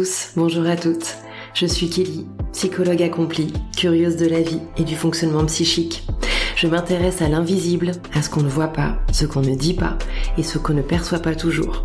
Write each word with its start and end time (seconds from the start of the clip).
Tous, 0.00 0.30
bonjour 0.34 0.64
à 0.64 0.76
toutes. 0.76 1.18
Je 1.52 1.66
suis 1.66 1.90
Kelly, 1.90 2.26
psychologue 2.54 3.02
accomplie, 3.02 3.52
curieuse 3.76 4.16
de 4.16 4.26
la 4.26 4.40
vie 4.40 4.62
et 4.78 4.82
du 4.82 4.96
fonctionnement 4.96 5.44
psychique. 5.44 6.06
Je 6.56 6.68
m'intéresse 6.68 7.20
à 7.20 7.28
l'invisible, 7.28 7.92
à 8.14 8.22
ce 8.22 8.30
qu'on 8.30 8.40
ne 8.40 8.48
voit 8.48 8.72
pas, 8.72 8.96
ce 9.12 9.26
qu'on 9.26 9.42
ne 9.42 9.54
dit 9.54 9.74
pas 9.74 9.98
et 10.38 10.42
ce 10.42 10.56
qu'on 10.56 10.72
ne 10.72 10.80
perçoit 10.80 11.18
pas 11.18 11.34
toujours. 11.34 11.82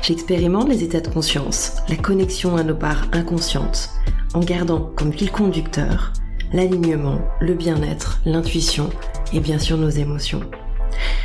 J'expérimente 0.00 0.70
les 0.70 0.84
états 0.84 1.02
de 1.02 1.08
conscience, 1.08 1.74
la 1.90 1.96
connexion 1.96 2.56
à 2.56 2.62
nos 2.62 2.74
parts 2.74 3.08
inconscientes, 3.12 3.90
en 4.32 4.40
gardant 4.40 4.90
comme 4.96 5.12
fil 5.12 5.30
conducteur 5.30 6.14
l'alignement, 6.54 7.20
le 7.42 7.52
bien-être, 7.52 8.22
l'intuition 8.24 8.88
et 9.34 9.40
bien 9.40 9.58
sûr 9.58 9.76
nos 9.76 9.90
émotions. 9.90 10.48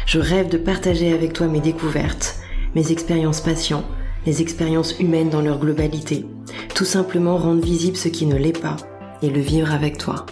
Je 0.06 0.20
rêve 0.20 0.50
de 0.50 0.58
partager 0.58 1.14
avec 1.14 1.32
toi 1.32 1.48
mes 1.48 1.62
découvertes, 1.62 2.36
mes 2.76 2.92
expériences 2.92 3.40
patients, 3.40 3.86
les 4.26 4.42
expériences 4.42 5.00
humaines 5.00 5.30
dans 5.30 5.42
leur 5.42 5.60
globalité, 5.60 6.26
tout 6.74 6.86
simplement 6.86 7.38
rendre 7.38 7.64
visible 7.64 7.98
ce 7.98 8.08
qui 8.08 8.26
ne 8.26 8.36
l'est 8.36 8.60
pas 8.60 8.78
et 9.22 9.30
le 9.30 9.40
vivre 9.40 9.72
avec 9.72 9.98
toi. 9.98 10.26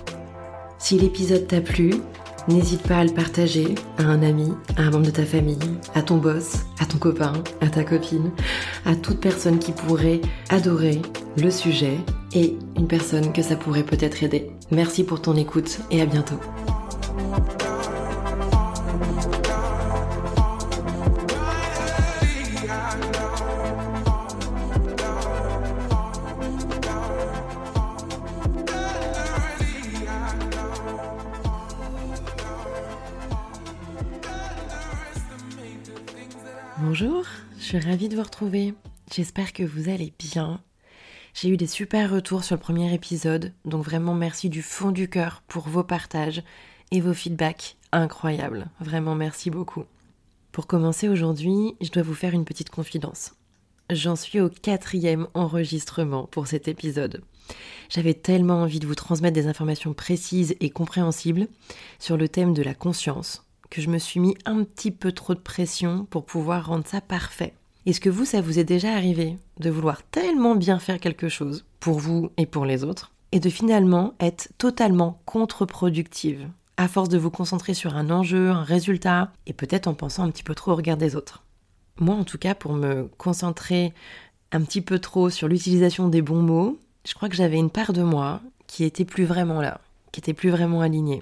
Si 0.77 0.97
l'épisode 0.97 1.47
t'a 1.47 1.61
plu, 1.61 1.93
n'hésite 2.47 2.83
pas 2.83 2.97
à 2.97 3.03
le 3.03 3.13
partager 3.13 3.75
à 3.97 4.03
un 4.03 4.21
ami, 4.21 4.51
à 4.75 4.81
un 4.81 4.91
membre 4.91 5.05
de 5.05 5.11
ta 5.11 5.25
famille, 5.25 5.57
à 5.95 6.01
ton 6.01 6.17
boss, 6.17 6.65
à 6.79 6.85
ton 6.85 6.97
copain, 6.97 7.33
à 7.61 7.69
ta 7.69 7.83
copine, 7.83 8.31
à 8.85 8.95
toute 8.95 9.19
personne 9.19 9.59
qui 9.59 9.71
pourrait 9.71 10.21
adorer 10.49 11.01
le 11.37 11.49
sujet 11.49 11.97
et 12.33 12.57
une 12.75 12.87
personne 12.87 13.31
que 13.31 13.41
ça 13.41 13.55
pourrait 13.55 13.83
peut-être 13.83 14.23
aider. 14.23 14.51
Merci 14.71 15.03
pour 15.03 15.21
ton 15.21 15.35
écoute 15.35 15.79
et 15.91 16.01
à 16.01 16.05
bientôt. 16.05 16.39
Suis 37.79 37.89
ravie 37.89 38.07
de 38.07 38.15
vous 38.15 38.21
retrouver. 38.21 38.75
J'espère 39.11 39.51
que 39.51 39.63
vous 39.63 39.89
allez 39.89 40.13
bien. 40.19 40.61
J'ai 41.33 41.49
eu 41.49 41.57
des 41.57 41.65
super 41.65 42.11
retours 42.11 42.43
sur 42.43 42.55
le 42.55 42.61
premier 42.61 42.93
épisode, 42.93 43.51
donc 43.65 43.83
vraiment 43.83 44.13
merci 44.13 44.47
du 44.47 44.61
fond 44.61 44.91
du 44.91 45.09
cœur 45.09 45.41
pour 45.47 45.67
vos 45.67 45.83
partages 45.83 46.43
et 46.91 47.01
vos 47.01 47.15
feedbacks 47.15 47.77
incroyables. 47.91 48.67
Vraiment 48.79 49.15
merci 49.15 49.49
beaucoup. 49.49 49.85
Pour 50.51 50.67
commencer 50.67 51.09
aujourd'hui, 51.09 51.75
je 51.81 51.89
dois 51.89 52.03
vous 52.03 52.13
faire 52.13 52.35
une 52.35 52.45
petite 52.45 52.69
confidence. 52.69 53.33
J'en 53.89 54.15
suis 54.15 54.39
au 54.39 54.49
quatrième 54.49 55.25
enregistrement 55.33 56.27
pour 56.27 56.45
cet 56.45 56.67
épisode. 56.67 57.23
J'avais 57.89 58.13
tellement 58.13 58.61
envie 58.61 58.79
de 58.79 58.85
vous 58.85 58.93
transmettre 58.93 59.33
des 59.33 59.47
informations 59.47 59.95
précises 59.95 60.55
et 60.59 60.69
compréhensibles 60.69 61.47
sur 61.97 62.17
le 62.17 62.29
thème 62.29 62.53
de 62.53 62.61
la 62.61 62.75
conscience 62.75 63.43
que 63.71 63.81
je 63.81 63.89
me 63.89 63.97
suis 63.97 64.19
mis 64.19 64.37
un 64.45 64.63
petit 64.63 64.91
peu 64.91 65.11
trop 65.11 65.33
de 65.33 65.39
pression 65.39 66.05
pour 66.11 66.27
pouvoir 66.27 66.67
rendre 66.67 66.85
ça 66.85 67.01
parfait. 67.01 67.55
Est-ce 67.85 67.99
que 67.99 68.09
vous, 68.09 68.23
ça 68.23 68.39
vous 68.39 68.59
est 68.59 68.63
déjà 68.63 68.93
arrivé 68.93 69.37
de 69.59 69.69
vouloir 69.69 70.03
tellement 70.03 70.55
bien 70.55 70.79
faire 70.79 70.99
quelque 71.01 71.27
chose, 71.27 71.65
pour 71.81 71.99
vous 71.99 72.29
et 72.37 72.45
pour 72.45 72.65
les 72.65 72.85
autres, 72.85 73.11
et 73.33 73.41
de 73.41 73.49
finalement 73.49 74.13
être 74.21 74.49
totalement 74.57 75.19
contre-productive, 75.25 76.47
à 76.77 76.87
force 76.87 77.09
de 77.09 77.17
vous 77.17 77.29
concentrer 77.29 77.73
sur 77.73 77.95
un 77.97 78.09
enjeu, 78.09 78.49
un 78.51 78.63
résultat, 78.63 79.33
et 79.47 79.53
peut-être 79.53 79.87
en 79.87 79.95
pensant 79.95 80.23
un 80.23 80.31
petit 80.31 80.43
peu 80.43 80.55
trop 80.55 80.71
au 80.71 80.75
regard 80.75 80.95
des 80.95 81.17
autres? 81.17 81.43
Moi, 81.99 82.15
en 82.15 82.23
tout 82.23 82.37
cas, 82.37 82.55
pour 82.55 82.71
me 82.71 83.09
concentrer 83.17 83.93
un 84.53 84.61
petit 84.61 84.81
peu 84.81 84.99
trop 84.99 85.29
sur 85.29 85.49
l'utilisation 85.49 86.07
des 86.07 86.21
bons 86.21 86.41
mots, 86.41 86.79
je 87.05 87.13
crois 87.13 87.27
que 87.27 87.35
j'avais 87.35 87.57
une 87.57 87.69
part 87.69 87.91
de 87.91 88.01
moi 88.01 88.39
qui 88.65 88.85
était 88.85 89.03
plus 89.03 89.25
vraiment 89.25 89.61
là, 89.61 89.81
qui 90.13 90.21
était 90.21 90.33
plus 90.33 90.51
vraiment 90.51 90.79
alignée. 90.79 91.21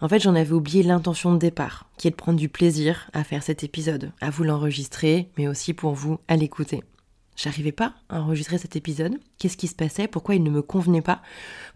En 0.00 0.08
fait, 0.08 0.20
j'en 0.20 0.34
avais 0.34 0.52
oublié 0.52 0.82
l'intention 0.82 1.32
de 1.32 1.38
départ, 1.38 1.88
qui 1.96 2.08
est 2.08 2.10
de 2.10 2.16
prendre 2.16 2.38
du 2.38 2.48
plaisir 2.48 3.10
à 3.12 3.24
faire 3.24 3.42
cet 3.42 3.64
épisode, 3.64 4.12
à 4.20 4.30
vous 4.30 4.44
l'enregistrer, 4.44 5.30
mais 5.38 5.48
aussi 5.48 5.72
pour 5.72 5.94
vous 5.94 6.18
à 6.28 6.36
l'écouter. 6.36 6.82
J'arrivais 7.36 7.72
pas 7.72 7.94
à 8.08 8.20
enregistrer 8.20 8.56
cet 8.56 8.76
épisode. 8.76 9.18
Qu'est-ce 9.38 9.58
qui 9.58 9.68
se 9.68 9.74
passait? 9.74 10.08
Pourquoi 10.08 10.34
il 10.34 10.42
ne 10.42 10.50
me 10.50 10.62
convenait 10.62 11.02
pas? 11.02 11.20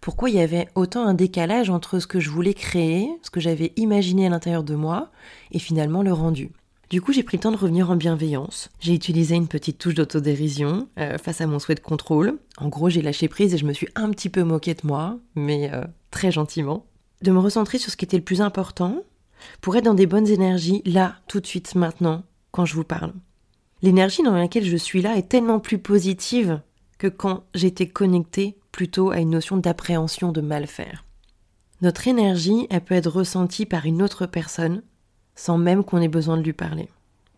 Pourquoi 0.01 0.31
il 0.31 0.37
y 0.37 0.41
avait 0.41 0.69
autant 0.75 1.07
un 1.07 1.15
décalage 1.15 1.69
entre 1.69 1.99
ce 1.99 2.07
que 2.07 2.19
je 2.19 2.31
voulais 2.31 2.55
créer, 2.55 3.11
ce 3.23 3.31
que 3.31 3.41
j'avais 3.41 3.73
imaginé 3.77 4.27
à 4.27 4.31
l'intérieur 4.31 4.65
de 4.65 4.75
moi, 4.75 5.11
et 5.53 5.59
finalement 5.59 6.03
le 6.03 6.13
rendu? 6.13 6.51
Du 6.89 7.01
coup, 7.01 7.13
j'ai 7.13 7.23
pris 7.23 7.37
le 7.37 7.43
temps 7.43 7.53
de 7.53 7.57
revenir 7.57 7.91
en 7.91 7.97
bienveillance. 7.97 8.69
J'ai 8.81 8.95
utilisé 8.95 9.37
une 9.37 9.47
petite 9.47 9.79
touche 9.79 9.95
d'autodérision 9.95 10.89
euh, 10.99 11.19
face 11.19 11.41
à 11.41 11.47
mon 11.47 11.59
souhait 11.59 11.77
de 11.77 11.81
contrôle. 11.81 12.39
En 12.57 12.69
gros, 12.69 12.89
j'ai 12.89 13.03
lâché 13.03 13.29
prise 13.29 13.55
et 13.55 13.59
je 13.59 13.67
me 13.67 13.73
suis 13.73 13.89
un 13.95 14.11
petit 14.11 14.29
peu 14.29 14.43
moquée 14.43 14.75
de 14.75 14.85
moi, 14.85 15.19
mais 15.37 15.71
euh, 15.73 15.85
très 16.11 16.33
gentiment 16.33 16.87
de 17.23 17.33
me 17.33 17.39
recentrer 17.39 17.79
sur 17.79 17.91
ce 17.91 17.97
qui 17.97 18.05
était 18.05 18.17
le 18.17 18.25
plus 18.25 18.41
important 18.41 19.03
pour 19.61 19.77
être 19.77 19.85
dans 19.85 19.95
des 19.95 20.07
bonnes 20.07 20.29
énergies 20.29 20.83
là, 20.85 21.17
tout 21.27 21.41
de 21.41 21.47
suite, 21.47 21.75
maintenant, 21.75 22.23
quand 22.51 22.65
je 22.65 22.75
vous 22.75 22.85
parle. 22.85 23.13
L'énergie 23.83 24.23
dans 24.23 24.37
laquelle 24.37 24.65
je 24.65 24.77
suis 24.77 25.03
là 25.03 25.17
est 25.17 25.29
tellement 25.29 25.61
plus 25.61 25.79
positive 25.79 26.61
que 26.99 27.07
quand 27.07 27.45
j'étais 27.55 27.89
connectée 27.89 28.59
plutôt 28.73 29.11
à 29.11 29.19
une 29.19 29.31
notion 29.31 29.57
d'appréhension 29.57 30.33
de 30.33 30.41
mal 30.41 30.67
faire. 30.67 31.05
Notre 31.81 32.09
énergie, 32.09 32.67
elle 32.69 32.83
peut 32.83 32.95
être 32.95 33.11
ressentie 33.11 33.65
par 33.65 33.87
une 33.87 34.03
autre 34.03 34.27
personne 34.27 34.83
sans 35.35 35.57
même 35.57 35.85
qu'on 35.85 36.03
ait 36.03 36.09
besoin 36.09 36.37
de 36.37 36.43
lui 36.43 36.53
parler. 36.53 36.91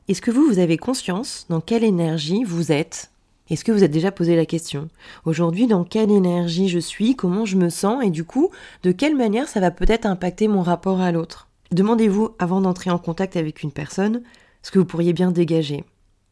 Est-ce 0.09 0.21
que 0.21 0.33
vous, 0.33 0.45
vous 0.45 0.59
avez 0.59 0.77
conscience 0.77 1.47
dans 1.49 1.61
quelle 1.61 1.85
énergie 1.85 2.43
vous 2.43 2.73
êtes 2.73 3.12
est-ce 3.53 3.65
que 3.65 3.73
vous 3.73 3.85
êtes 3.85 3.91
déjà 3.91 4.11
posé 4.11 4.35
la 4.35 4.47
question? 4.47 4.89
Aujourd'hui, 5.27 5.67
dans 5.67 5.85
quelle 5.85 6.11
énergie 6.11 6.71
je 6.71 6.79
suis, 6.79 7.17
comment 7.17 7.45
je 7.45 7.59
me 7.59 7.69
sens? 7.69 8.03
Et 8.03 8.09
du 8.09 8.25
coup, 8.25 8.49
de 8.83 8.93
quelle 8.93 9.15
manière 9.15 9.47
ça 9.47 9.61
va 9.61 9.71
peut-être 9.71 10.07
impacter 10.07 10.49
mon 10.49 10.63
rapport 10.63 11.03
à 11.03 11.13
l'autre? 11.13 11.49
Demandez-vous, 11.71 12.31
avant 12.39 12.63
d'entrer 12.63 12.91
en 12.91 12.97
contact 12.97 13.37
avec 13.37 13.63
une 13.63 13.71
personne, 13.71 14.23
ce 14.63 14.71
que 14.71 14.79
vous 14.79 14.87
pourriez 14.87 15.13
bien 15.13 15.31
dégager, 15.31 15.85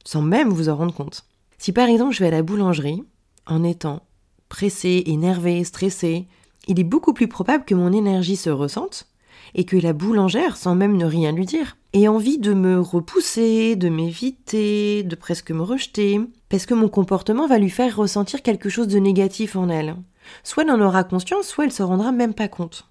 sans 0.02 0.22
même 0.22 0.48
vous 0.48 0.70
en 0.70 0.76
rendre 0.76 0.94
compte. 0.94 1.26
Si 1.58 1.72
par 1.72 1.90
exemple 1.90 2.14
je 2.14 2.20
vais 2.20 2.28
à 2.28 2.30
la 2.30 2.42
boulangerie, 2.42 3.04
en 3.46 3.64
étant 3.64 4.00
pressé, 4.48 5.02
énervé, 5.04 5.62
stressé, 5.64 6.26
il 6.68 6.80
est 6.80 6.84
beaucoup 6.84 7.12
plus 7.12 7.28
probable 7.28 7.66
que 7.66 7.74
mon 7.74 7.92
énergie 7.92 8.36
se 8.36 8.48
ressente 8.48 9.08
et 9.54 9.64
que 9.64 9.76
la 9.76 9.92
boulangère, 9.92 10.56
sans 10.56 10.74
même 10.74 10.96
ne 10.96 11.04
rien 11.04 11.32
lui 11.32 11.44
dire, 11.44 11.76
ait 11.92 12.08
envie 12.08 12.38
de 12.38 12.54
me 12.54 12.80
repousser, 12.80 13.76
de 13.76 13.90
m'éviter, 13.90 15.02
de 15.02 15.14
presque 15.16 15.50
me 15.50 15.62
rejeter, 15.62 16.20
parce 16.50 16.66
que 16.66 16.74
mon 16.74 16.88
comportement 16.88 17.46
va 17.46 17.58
lui 17.58 17.70
faire 17.70 17.96
ressentir 17.96 18.42
quelque 18.42 18.68
chose 18.68 18.88
de 18.88 18.98
négatif 18.98 19.56
en 19.56 19.70
elle. 19.70 19.96
Soit 20.42 20.64
elle 20.64 20.70
en 20.70 20.80
aura 20.80 21.04
conscience, 21.04 21.46
soit 21.46 21.64
elle 21.64 21.72
se 21.72 21.82
rendra 21.82 22.12
même 22.12 22.34
pas 22.34 22.48
compte. 22.48 22.86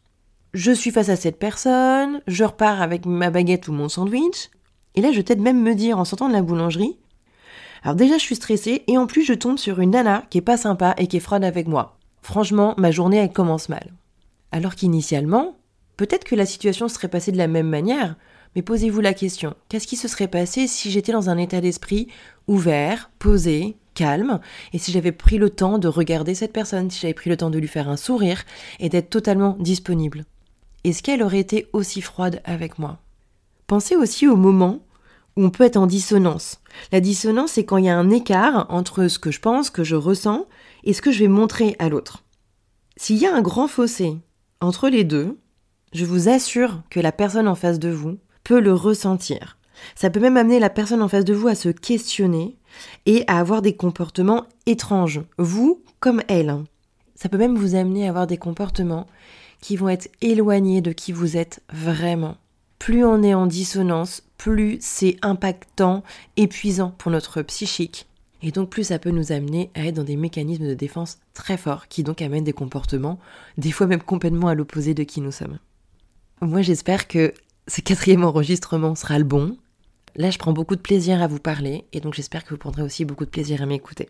Je 0.56 0.72
suis 0.72 0.90
face 0.90 1.10
à 1.10 1.16
cette 1.16 1.38
personne, 1.38 2.22
je 2.26 2.44
repars 2.44 2.82
avec 2.82 3.06
ma 3.06 3.30
baguette 3.30 3.68
ou 3.68 3.72
mon 3.72 3.90
sandwich, 3.90 4.50
et 4.96 5.02
là 5.02 5.12
je 5.12 5.22
peut-être 5.22 5.42
même 5.42 5.62
me 5.62 5.76
dire 5.76 6.00
en 6.00 6.06
sortant 6.06 6.28
de 6.28 6.34
la 6.34 6.42
boulangerie, 6.42 6.98
alors 7.84 7.96
déjà 7.96 8.18
je 8.18 8.24
suis 8.24 8.36
stressée, 8.36 8.84
et 8.88 8.98
en 8.98 9.06
plus 9.06 9.24
je 9.24 9.34
tombe 9.34 9.60
sur 9.60 9.80
une 9.80 9.92
nana 9.92 10.24
qui 10.32 10.40
est 10.40 10.42
pas 10.42 10.58
sympa 10.58 10.96
et 10.98 11.06
qui 11.06 11.18
est 11.18 11.22
froide 11.22 11.44
avec 11.44 11.68
moi. 11.68 12.00
Franchement, 12.24 12.74
ma 12.78 12.90
journée 12.90 13.18
elle 13.18 13.32
commence 13.32 13.70
mal. 13.70 13.94
Alors 14.52 14.74
qu'initialement, 14.74 15.60
Peut-être 16.00 16.24
que 16.24 16.36
la 16.36 16.46
situation 16.46 16.88
serait 16.88 17.10
passée 17.10 17.34
de 17.34 17.38
la 17.38 17.50
même 17.50 17.68
manière, 17.68 18.16
mais 18.56 18.62
posez-vous 18.62 19.02
la 19.02 19.14
question, 19.14 19.56
qu'est-ce 19.68 19.88
qui 19.88 19.96
se 19.96 20.08
serait 20.08 20.28
passé 20.28 20.68
si 20.68 20.92
j'étais 20.92 21.12
dans 21.12 21.30
un 21.30 21.38
état 21.38 21.62
d'esprit 21.62 22.08
ouvert, 22.48 23.12
posé, 23.20 23.78
calme, 23.94 24.40
et 24.74 24.80
si 24.80 24.92
j'avais 24.92 25.12
pris 25.12 25.38
le 25.38 25.50
temps 25.50 25.78
de 25.78 25.88
regarder 25.88 26.34
cette 26.34 26.54
personne, 26.54 26.90
si 26.90 27.02
j'avais 27.02 27.14
pris 27.14 27.30
le 27.30 27.38
temps 27.38 27.50
de 27.50 27.60
lui 27.60 27.68
faire 27.68 27.90
un 27.90 27.98
sourire 27.98 28.44
et 28.80 28.90
d'être 28.90 29.10
totalement 29.10 29.56
disponible? 29.60 30.26
Est-ce 30.84 31.04
qu'elle 31.04 31.22
aurait 31.22 31.40
été 31.40 31.68
aussi 31.74 32.02
froide 32.02 32.42
avec 32.46 32.80
moi? 32.80 33.00
Pensez 33.68 33.96
aussi 33.96 34.28
au 34.28 34.36
moment 34.36 34.80
où 35.36 35.44
on 35.44 35.50
peut 35.50 35.64
être 35.64 35.78
en 35.78 35.88
dissonance. 35.88 36.62
La 36.92 37.02
dissonance, 37.02 37.52
c'est 37.52 37.66
quand 37.66 37.78
il 37.78 37.86
y 37.86 37.90
a 37.90 37.98
un 37.98 38.10
écart 38.10 38.66
entre 38.70 39.08
ce 39.08 39.20
que 39.20 39.32
je 39.32 39.40
pense, 39.40 39.70
que 39.70 39.84
je 39.84 39.96
ressens, 39.96 40.48
et 40.84 40.94
ce 40.94 41.02
que 41.02 41.12
je 41.12 41.20
vais 41.20 41.28
montrer 41.28 41.76
à 41.80 41.90
l'autre. 41.90 42.24
S'il 42.96 43.18
y 43.18 43.26
a 43.26 43.36
un 43.36 43.42
grand 43.42 43.68
fossé 43.68 44.18
entre 44.62 44.90
les 44.90 45.04
deux, 45.04 45.38
je 45.94 46.06
vous 46.06 46.30
assure 46.30 46.82
que 46.90 47.00
la 47.00 47.12
personne 47.12 47.48
en 47.48 47.56
face 47.56 47.80
de 47.80 47.90
vous 47.90 48.18
peut 48.50 48.60
le 48.60 48.74
ressentir. 48.74 49.60
Ça 49.94 50.10
peut 50.10 50.20
même 50.20 50.36
amener 50.36 50.60
la 50.60 50.72
personne 50.72 51.04
en 51.04 51.08
face 51.08 51.24
de 51.24 51.36
vous 51.36 51.50
à 51.50 51.54
se 51.54 51.70
questionner 51.70 52.56
et 53.06 53.24
à 53.28 53.38
avoir 53.38 53.62
des 53.62 53.76
comportements 53.76 54.48
étranges, 54.66 55.22
vous 55.38 55.84
comme 56.00 56.24
elle. 56.28 56.56
Ça 57.14 57.30
peut 57.30 57.38
même 57.38 57.56
vous 57.56 57.76
amener 57.76 58.08
à 58.08 58.10
avoir 58.10 58.26
des 58.26 58.38
comportements 58.38 59.06
qui 59.62 59.76
vont 59.76 59.88
être 59.88 60.10
éloignés 60.22 60.82
de 60.82 60.94
qui 60.94 61.12
vous 61.12 61.38
êtes 61.38 61.62
vraiment. 61.72 62.38
Plus 62.80 63.06
on 63.06 63.22
est 63.22 63.36
en 63.36 63.46
dissonance, 63.46 64.24
plus 64.40 64.80
c'est 64.82 65.18
impactant, 65.22 66.04
épuisant 66.36 66.96
pour 66.98 67.12
notre 67.12 67.44
psychique. 67.44 68.08
Et 68.42 68.50
donc 68.50 68.72
plus 68.72 68.86
ça 68.86 68.98
peut 68.98 69.12
nous 69.12 69.32
amener 69.32 69.70
à 69.76 69.86
être 69.86 69.96
dans 69.98 70.04
des 70.04 70.18
mécanismes 70.18 70.66
de 70.66 70.74
défense 70.74 71.20
très 71.36 71.58
forts 71.58 71.88
qui 71.88 72.02
donc 72.02 72.24
amènent 72.24 72.46
des 72.46 72.54
comportements, 72.54 73.20
des 73.60 73.72
fois 73.72 73.86
même 73.86 74.02
complètement 74.02 74.48
à 74.48 74.56
l'opposé 74.56 74.96
de 74.96 75.04
qui 75.04 75.22
nous 75.22 75.32
sommes. 75.32 75.60
Moi, 76.42 76.62
j'espère 76.62 77.08
que 77.08 77.34
ce 77.70 77.82
quatrième 77.82 78.24
enregistrement 78.24 78.96
sera 78.96 79.20
le 79.20 79.24
bon. 79.24 79.56
Là, 80.16 80.32
je 80.32 80.40
prends 80.40 80.54
beaucoup 80.54 80.76
de 80.76 80.82
plaisir 80.82 81.22
à 81.22 81.28
vous 81.28 81.38
parler 81.38 81.86
et 81.94 82.00
donc 82.00 82.16
j'espère 82.16 82.44
que 82.44 82.50
vous 82.50 82.58
prendrez 82.58 82.82
aussi 82.82 83.06
beaucoup 83.06 83.26
de 83.26 83.30
plaisir 83.30 83.62
à 83.62 83.68
m'écouter. 83.68 84.10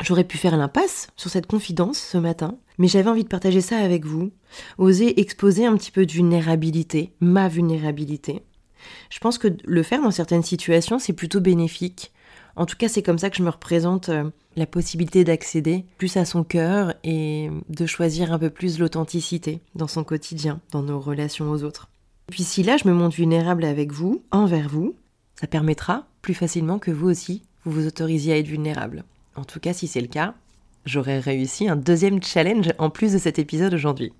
J'aurais 0.00 0.24
pu 0.24 0.38
faire 0.38 0.56
l'impasse 0.56 1.08
sur 1.16 1.28
cette 1.28 1.46
confidence 1.46 1.98
ce 1.98 2.16
matin, 2.16 2.56
mais 2.78 2.88
j'avais 2.88 3.10
envie 3.10 3.24
de 3.24 3.28
partager 3.28 3.60
ça 3.60 3.76
avec 3.76 4.06
vous, 4.06 4.30
oser 4.78 5.20
exposer 5.20 5.66
un 5.66 5.76
petit 5.76 5.90
peu 5.90 6.06
de 6.06 6.12
vulnérabilité, 6.12 7.12
ma 7.20 7.48
vulnérabilité. 7.48 8.42
Je 9.10 9.18
pense 9.18 9.36
que 9.36 9.48
le 9.64 9.82
faire 9.82 10.00
dans 10.00 10.10
certaines 10.10 10.42
situations, 10.42 10.98
c'est 10.98 11.12
plutôt 11.12 11.40
bénéfique. 11.40 12.12
En 12.56 12.64
tout 12.64 12.76
cas, 12.76 12.88
c'est 12.88 13.02
comme 13.02 13.18
ça 13.18 13.28
que 13.28 13.36
je 13.36 13.42
me 13.42 13.50
représente 13.50 14.08
euh, 14.08 14.30
la 14.56 14.66
possibilité 14.66 15.24
d'accéder 15.24 15.84
plus 15.98 16.16
à 16.16 16.24
son 16.24 16.42
cœur 16.42 16.94
et 17.04 17.50
de 17.68 17.86
choisir 17.86 18.32
un 18.32 18.38
peu 18.38 18.50
plus 18.50 18.78
l'authenticité 18.78 19.60
dans 19.74 19.88
son 19.88 20.04
quotidien, 20.04 20.60
dans 20.70 20.82
nos 20.82 21.00
relations 21.00 21.50
aux 21.50 21.64
autres. 21.64 21.88
Et 22.28 22.32
puis 22.32 22.44
si 22.44 22.62
là, 22.62 22.76
je 22.76 22.86
me 22.86 22.92
montre 22.92 23.16
vulnérable 23.16 23.64
avec 23.64 23.92
vous, 23.92 24.22
envers 24.30 24.68
vous, 24.68 24.94
ça 25.40 25.46
permettra 25.46 26.06
plus 26.20 26.34
facilement 26.34 26.78
que 26.78 26.90
vous 26.90 27.08
aussi, 27.08 27.42
vous 27.64 27.72
vous 27.72 27.86
autorisiez 27.86 28.34
à 28.34 28.38
être 28.38 28.46
vulnérable. 28.48 29.04
En 29.34 29.44
tout 29.44 29.60
cas, 29.60 29.72
si 29.72 29.86
c'est 29.86 30.00
le 30.00 30.08
cas, 30.08 30.34
j'aurai 30.84 31.20
réussi 31.20 31.68
un 31.68 31.76
deuxième 31.76 32.22
challenge 32.22 32.72
en 32.78 32.90
plus 32.90 33.12
de 33.12 33.18
cet 33.18 33.38
épisode 33.38 33.72
aujourd'hui. 33.72 34.12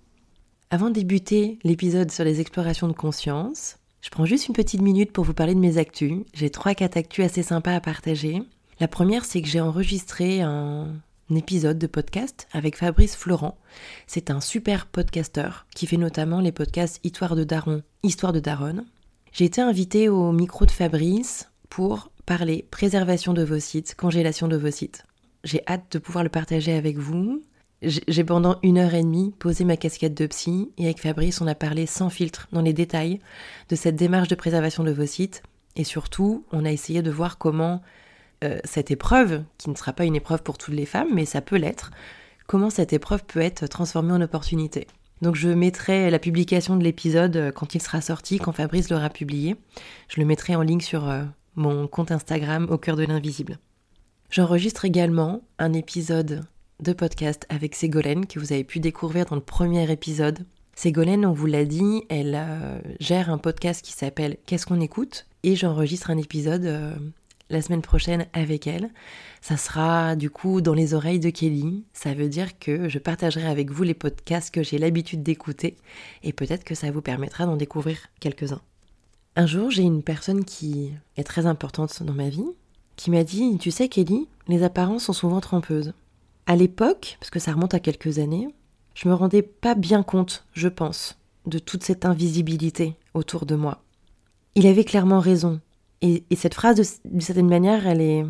Avant 0.70 0.88
de 0.88 0.94
débuter 0.94 1.58
l'épisode 1.64 2.10
sur 2.10 2.24
les 2.24 2.40
explorations 2.40 2.88
de 2.88 2.92
conscience, 2.92 3.76
je 4.00 4.10
prends 4.10 4.26
juste 4.26 4.48
une 4.48 4.54
petite 4.54 4.80
minute 4.80 5.12
pour 5.12 5.24
vous 5.24 5.34
parler 5.34 5.54
de 5.54 5.60
mes 5.60 5.76
actus. 5.76 6.20
J'ai 6.32 6.50
trois 6.50 6.74
quatre 6.74 6.96
actus 6.96 7.24
assez 7.24 7.42
sympas 7.42 7.74
à 7.74 7.80
partager. 7.80 8.42
La 8.80 8.88
première, 8.88 9.24
c'est 9.24 9.42
que 9.42 9.48
j'ai 9.48 9.60
enregistré 9.60 10.40
un 10.40 10.94
épisode 11.36 11.78
de 11.78 11.86
podcast 11.86 12.48
avec 12.52 12.76
Fabrice 12.76 13.14
Florent. 13.14 13.58
C'est 14.06 14.30
un 14.30 14.40
super 14.40 14.86
podcasteur 14.86 15.66
qui 15.74 15.86
fait 15.86 15.96
notamment 15.96 16.40
les 16.40 16.52
podcasts 16.52 17.00
Histoire 17.04 17.36
de 17.36 17.44
Daron, 17.44 17.82
Histoire 18.02 18.32
de 18.32 18.40
Daronne. 18.40 18.86
J'ai 19.32 19.44
été 19.44 19.60
invitée 19.60 20.08
au 20.08 20.32
micro 20.32 20.66
de 20.66 20.70
Fabrice 20.70 21.50
pour 21.68 22.10
parler 22.26 22.66
préservation 22.70 23.34
de 23.34 23.42
vos 23.42 23.58
sites, 23.58 23.94
congélation 23.94 24.48
de 24.48 24.56
vos 24.56 24.70
sites. 24.70 25.04
J'ai 25.44 25.62
hâte 25.66 25.92
de 25.92 25.98
pouvoir 25.98 26.24
le 26.24 26.30
partager 26.30 26.74
avec 26.74 26.98
vous. 26.98 27.42
J'ai 27.82 28.24
pendant 28.24 28.58
une 28.62 28.78
heure 28.78 28.94
et 28.94 29.02
demie 29.02 29.32
posé 29.38 29.64
ma 29.64 29.76
casquette 29.76 30.14
de 30.14 30.26
psy 30.26 30.72
et 30.78 30.86
avec 30.86 31.00
Fabrice 31.00 31.40
on 31.40 31.46
a 31.46 31.54
parlé 31.54 31.86
sans 31.86 32.10
filtre 32.10 32.48
dans 32.52 32.62
les 32.62 32.72
détails 32.72 33.20
de 33.68 33.76
cette 33.76 33.94
démarche 33.94 34.28
de 34.28 34.34
préservation 34.34 34.82
de 34.82 34.90
vos 34.90 35.06
sites 35.06 35.42
et 35.76 35.84
surtout 35.84 36.44
on 36.50 36.64
a 36.64 36.72
essayé 36.72 37.02
de 37.02 37.10
voir 37.10 37.38
comment 37.38 37.80
euh, 38.44 38.58
cette 38.64 38.90
épreuve, 38.90 39.42
qui 39.58 39.68
ne 39.68 39.74
sera 39.74 39.92
pas 39.92 40.04
une 40.04 40.14
épreuve 40.14 40.42
pour 40.42 40.58
toutes 40.58 40.74
les 40.74 40.86
femmes 40.86 41.08
mais 41.12 41.24
ça 41.24 41.40
peut 41.40 41.56
l'être, 41.56 41.90
comment 42.46 42.70
cette 42.70 42.92
épreuve 42.92 43.24
peut 43.24 43.40
être 43.40 43.66
transformée 43.66 44.12
en 44.12 44.20
opportunité. 44.20 44.86
Donc 45.22 45.34
je 45.34 45.48
mettrai 45.48 46.10
la 46.10 46.20
publication 46.20 46.76
de 46.76 46.84
l'épisode 46.84 47.36
euh, 47.36 47.50
quand 47.50 47.74
il 47.74 47.82
sera 47.82 48.00
sorti, 48.00 48.38
quand 48.38 48.52
Fabrice 48.52 48.90
l'aura 48.90 49.10
publié. 49.10 49.56
Je 50.08 50.20
le 50.20 50.26
mettrai 50.26 50.54
en 50.54 50.62
ligne 50.62 50.80
sur 50.80 51.08
euh, 51.08 51.24
mon 51.56 51.88
compte 51.88 52.12
Instagram 52.12 52.68
au 52.70 52.78
cœur 52.78 52.96
de 52.96 53.04
l'invisible. 53.04 53.58
J'enregistre 54.30 54.84
également 54.84 55.42
un 55.58 55.72
épisode 55.72 56.44
de 56.80 56.92
podcast 56.92 57.44
avec 57.48 57.74
Ségolène 57.74 58.26
que 58.26 58.38
vous 58.38 58.52
avez 58.52 58.62
pu 58.62 58.78
découvrir 58.78 59.24
dans 59.24 59.36
le 59.36 59.42
premier 59.42 59.90
épisode. 59.90 60.46
Ségolène, 60.76 61.26
on 61.26 61.32
vous 61.32 61.46
l'a 61.46 61.64
dit, 61.64 62.04
elle 62.08 62.38
gère 63.00 63.30
un 63.30 63.38
podcast 63.38 63.84
qui 63.84 63.92
s'appelle 63.92 64.36
Qu'est-ce 64.46 64.66
qu'on 64.66 64.80
écoute? 64.80 65.26
Et 65.42 65.56
j'enregistre 65.56 66.10
un 66.10 66.18
épisode 66.18 67.00
la 67.50 67.62
semaine 67.62 67.82
prochaine 67.82 68.26
avec 68.32 68.66
elle. 68.66 68.90
Ça 69.40 69.56
sera 69.56 70.16
du 70.16 70.30
coup 70.30 70.60
dans 70.60 70.74
les 70.74 70.94
oreilles 70.94 71.20
de 71.20 71.30
Kelly. 71.30 71.84
Ça 71.92 72.14
veut 72.14 72.28
dire 72.28 72.58
que 72.58 72.88
je 72.88 72.98
partagerai 72.98 73.46
avec 73.46 73.70
vous 73.70 73.82
les 73.82 73.94
podcasts 73.94 74.52
que 74.52 74.62
j'ai 74.62 74.78
l'habitude 74.78 75.22
d'écouter 75.22 75.76
et 76.22 76.32
peut-être 76.32 76.64
que 76.64 76.74
ça 76.74 76.90
vous 76.90 77.02
permettra 77.02 77.46
d'en 77.46 77.56
découvrir 77.56 77.98
quelques-uns. 78.20 78.62
Un 79.36 79.46
jour, 79.46 79.70
j'ai 79.70 79.82
une 79.82 80.02
personne 80.02 80.44
qui 80.44 80.92
est 81.16 81.24
très 81.24 81.46
importante 81.46 82.02
dans 82.02 82.14
ma 82.14 82.28
vie, 82.28 82.48
qui 82.96 83.10
m'a 83.10 83.24
dit 83.24 83.56
Tu 83.58 83.70
sais, 83.70 83.88
Kelly, 83.88 84.26
les 84.48 84.62
apparences 84.62 85.04
sont 85.04 85.12
souvent 85.12 85.40
trompeuses. 85.40 85.92
À 86.46 86.56
l'époque, 86.56 87.18
parce 87.20 87.30
que 87.30 87.38
ça 87.38 87.52
remonte 87.52 87.74
à 87.74 87.80
quelques 87.80 88.18
années, 88.18 88.48
je 88.94 89.08
me 89.08 89.14
rendais 89.14 89.42
pas 89.42 89.76
bien 89.76 90.02
compte, 90.02 90.44
je 90.54 90.66
pense, 90.66 91.18
de 91.46 91.60
toute 91.60 91.84
cette 91.84 92.04
invisibilité 92.04 92.96
autour 93.14 93.46
de 93.46 93.54
moi. 93.54 93.82
Il 94.56 94.66
avait 94.66 94.84
clairement 94.84 95.20
raison. 95.20 95.60
Et, 96.02 96.24
cette 96.36 96.54
phrase, 96.54 97.00
d'une 97.04 97.20
certaine 97.20 97.48
manière, 97.48 97.86
elle 97.86 98.00
est, 98.00 98.24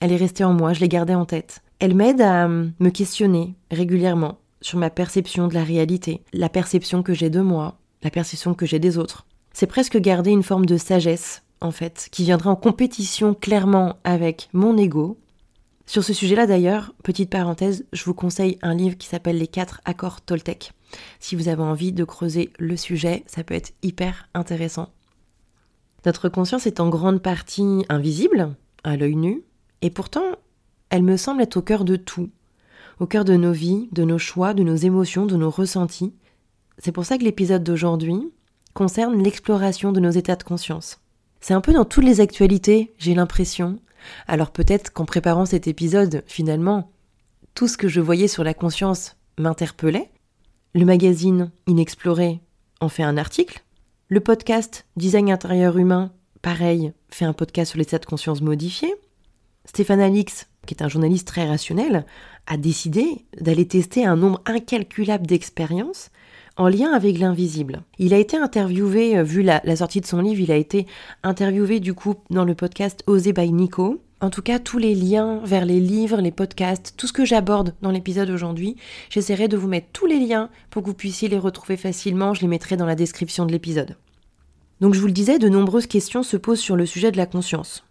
elle 0.00 0.12
est 0.12 0.16
restée 0.16 0.44
en 0.44 0.52
moi, 0.52 0.72
je 0.72 0.80
l'ai 0.80 0.88
gardée 0.88 1.14
en 1.14 1.24
tête. 1.24 1.62
Elle 1.78 1.94
m'aide 1.94 2.20
à 2.20 2.46
euh, 2.46 2.68
me 2.78 2.90
questionner 2.90 3.54
régulièrement 3.70 4.38
sur 4.60 4.78
ma 4.78 4.90
perception 4.90 5.48
de 5.48 5.54
la 5.54 5.64
réalité, 5.64 6.22
la 6.32 6.48
perception 6.48 7.02
que 7.02 7.14
j'ai 7.14 7.30
de 7.30 7.40
moi, 7.40 7.78
la 8.02 8.10
perception 8.10 8.54
que 8.54 8.66
j'ai 8.66 8.78
des 8.78 8.98
autres. 8.98 9.26
C'est 9.52 9.66
presque 9.66 9.98
garder 9.98 10.30
une 10.30 10.44
forme 10.44 10.66
de 10.66 10.76
sagesse 10.76 11.42
en 11.60 11.70
fait, 11.70 12.08
qui 12.10 12.24
viendrait 12.24 12.50
en 12.50 12.56
compétition 12.56 13.34
clairement 13.34 13.96
avec 14.04 14.48
mon 14.52 14.76
ego. 14.76 15.18
Sur 15.86 16.04
ce 16.04 16.12
sujet-là 16.12 16.46
d'ailleurs, 16.46 16.94
petite 17.02 17.30
parenthèse, 17.30 17.84
je 17.92 18.04
vous 18.04 18.14
conseille 18.14 18.58
un 18.62 18.74
livre 18.74 18.96
qui 18.96 19.08
s'appelle 19.08 19.38
Les 19.38 19.46
quatre 19.46 19.80
accords 19.84 20.20
Toltec. 20.20 20.72
Si 21.20 21.36
vous 21.36 21.48
avez 21.48 21.62
envie 21.62 21.92
de 21.92 22.04
creuser 22.04 22.50
le 22.58 22.76
sujet, 22.76 23.24
ça 23.26 23.44
peut 23.44 23.54
être 23.54 23.72
hyper 23.82 24.28
intéressant. 24.34 24.90
Notre 26.04 26.28
conscience 26.28 26.66
est 26.66 26.80
en 26.80 26.88
grande 26.88 27.22
partie 27.22 27.84
invisible, 27.88 28.54
à 28.84 28.96
l'œil 28.96 29.16
nu, 29.16 29.42
et 29.82 29.90
pourtant, 29.90 30.24
elle 30.90 31.02
me 31.02 31.16
semble 31.16 31.42
être 31.42 31.56
au 31.56 31.62
cœur 31.62 31.84
de 31.84 31.96
tout, 31.96 32.30
au 33.00 33.06
cœur 33.06 33.24
de 33.24 33.34
nos 33.34 33.52
vies, 33.52 33.88
de 33.92 34.04
nos 34.04 34.18
choix, 34.18 34.54
de 34.54 34.62
nos 34.62 34.76
émotions, 34.76 35.26
de 35.26 35.36
nos 35.36 35.50
ressentis. 35.50 36.12
C'est 36.78 36.92
pour 36.92 37.04
ça 37.04 37.18
que 37.18 37.24
l'épisode 37.24 37.64
d'aujourd'hui 37.64 38.30
concerne 38.74 39.22
l'exploration 39.22 39.92
de 39.92 40.00
nos 40.00 40.10
états 40.10 40.36
de 40.36 40.42
conscience. 40.42 41.00
C'est 41.40 41.54
un 41.54 41.60
peu 41.60 41.72
dans 41.72 41.84
toutes 41.84 42.04
les 42.04 42.20
actualités, 42.20 42.94
j'ai 42.98 43.14
l'impression. 43.14 43.78
Alors 44.26 44.50
peut-être 44.50 44.92
qu'en 44.92 45.04
préparant 45.04 45.46
cet 45.46 45.66
épisode, 45.66 46.22
finalement, 46.26 46.90
tout 47.54 47.68
ce 47.68 47.76
que 47.76 47.88
je 47.88 48.00
voyais 48.00 48.28
sur 48.28 48.44
la 48.44 48.54
conscience 48.54 49.16
m'interpellait. 49.38 50.10
Le 50.74 50.84
magazine 50.84 51.50
Inexploré 51.66 52.40
en 52.80 52.88
fait 52.88 53.02
un 53.02 53.16
article. 53.16 53.62
Le 54.12 54.20
podcast 54.20 54.84
Design 54.96 55.30
intérieur 55.30 55.78
humain, 55.78 56.12
pareil, 56.42 56.92
fait 57.08 57.24
un 57.24 57.32
podcast 57.32 57.70
sur 57.70 57.78
l'état 57.78 57.98
de 57.98 58.04
conscience 58.04 58.42
modifié. 58.42 58.94
Stéphane 59.64 60.02
Alix, 60.02 60.48
qui 60.66 60.74
est 60.74 60.82
un 60.82 60.88
journaliste 60.90 61.26
très 61.26 61.48
rationnel, 61.48 62.04
a 62.46 62.58
décidé 62.58 63.24
d'aller 63.40 63.66
tester 63.66 64.04
un 64.04 64.16
nombre 64.16 64.42
incalculable 64.44 65.26
d'expériences 65.26 66.10
en 66.58 66.68
lien 66.68 66.92
avec 66.92 67.18
l'invisible. 67.18 67.84
Il 67.98 68.12
a 68.12 68.18
été 68.18 68.36
interviewé, 68.36 69.16
euh, 69.16 69.22
vu 69.22 69.40
la, 69.40 69.62
sortie 69.76 70.02
de 70.02 70.06
son 70.06 70.20
livre, 70.20 70.42
il 70.42 70.52
a 70.52 70.56
été 70.56 70.86
interviewé 71.22 71.80
du 71.80 71.94
coup 71.94 72.16
dans 72.28 72.44
le 72.44 72.54
podcast 72.54 73.02
Osé 73.06 73.32
by 73.32 73.50
Nico. 73.50 74.02
En 74.22 74.30
tout 74.30 74.40
cas, 74.40 74.60
tous 74.60 74.78
les 74.78 74.94
liens 74.94 75.40
vers 75.44 75.64
les 75.64 75.80
livres, 75.80 76.20
les 76.20 76.30
podcasts, 76.30 76.94
tout 76.96 77.08
ce 77.08 77.12
que 77.12 77.24
j'aborde 77.24 77.74
dans 77.82 77.90
l'épisode 77.90 78.30
aujourd'hui, 78.30 78.76
j'essaierai 79.10 79.48
de 79.48 79.56
vous 79.56 79.66
mettre 79.66 79.88
tous 79.92 80.06
les 80.06 80.20
liens 80.20 80.48
pour 80.70 80.82
que 80.82 80.86
vous 80.86 80.94
puissiez 80.94 81.28
les 81.28 81.40
retrouver 81.40 81.76
facilement. 81.76 82.32
Je 82.32 82.42
les 82.42 82.46
mettrai 82.46 82.76
dans 82.76 82.86
la 82.86 82.94
description 82.94 83.46
de 83.46 83.50
l'épisode. 83.50 83.96
Donc 84.80 84.94
je 84.94 85.00
vous 85.00 85.08
le 85.08 85.12
disais, 85.12 85.40
de 85.40 85.48
nombreuses 85.48 85.88
questions 85.88 86.22
se 86.22 86.36
posent 86.36 86.60
sur 86.60 86.76
le 86.76 86.86
sujet 86.86 87.10
de 87.10 87.16
la 87.16 87.26
conscience. 87.26 87.84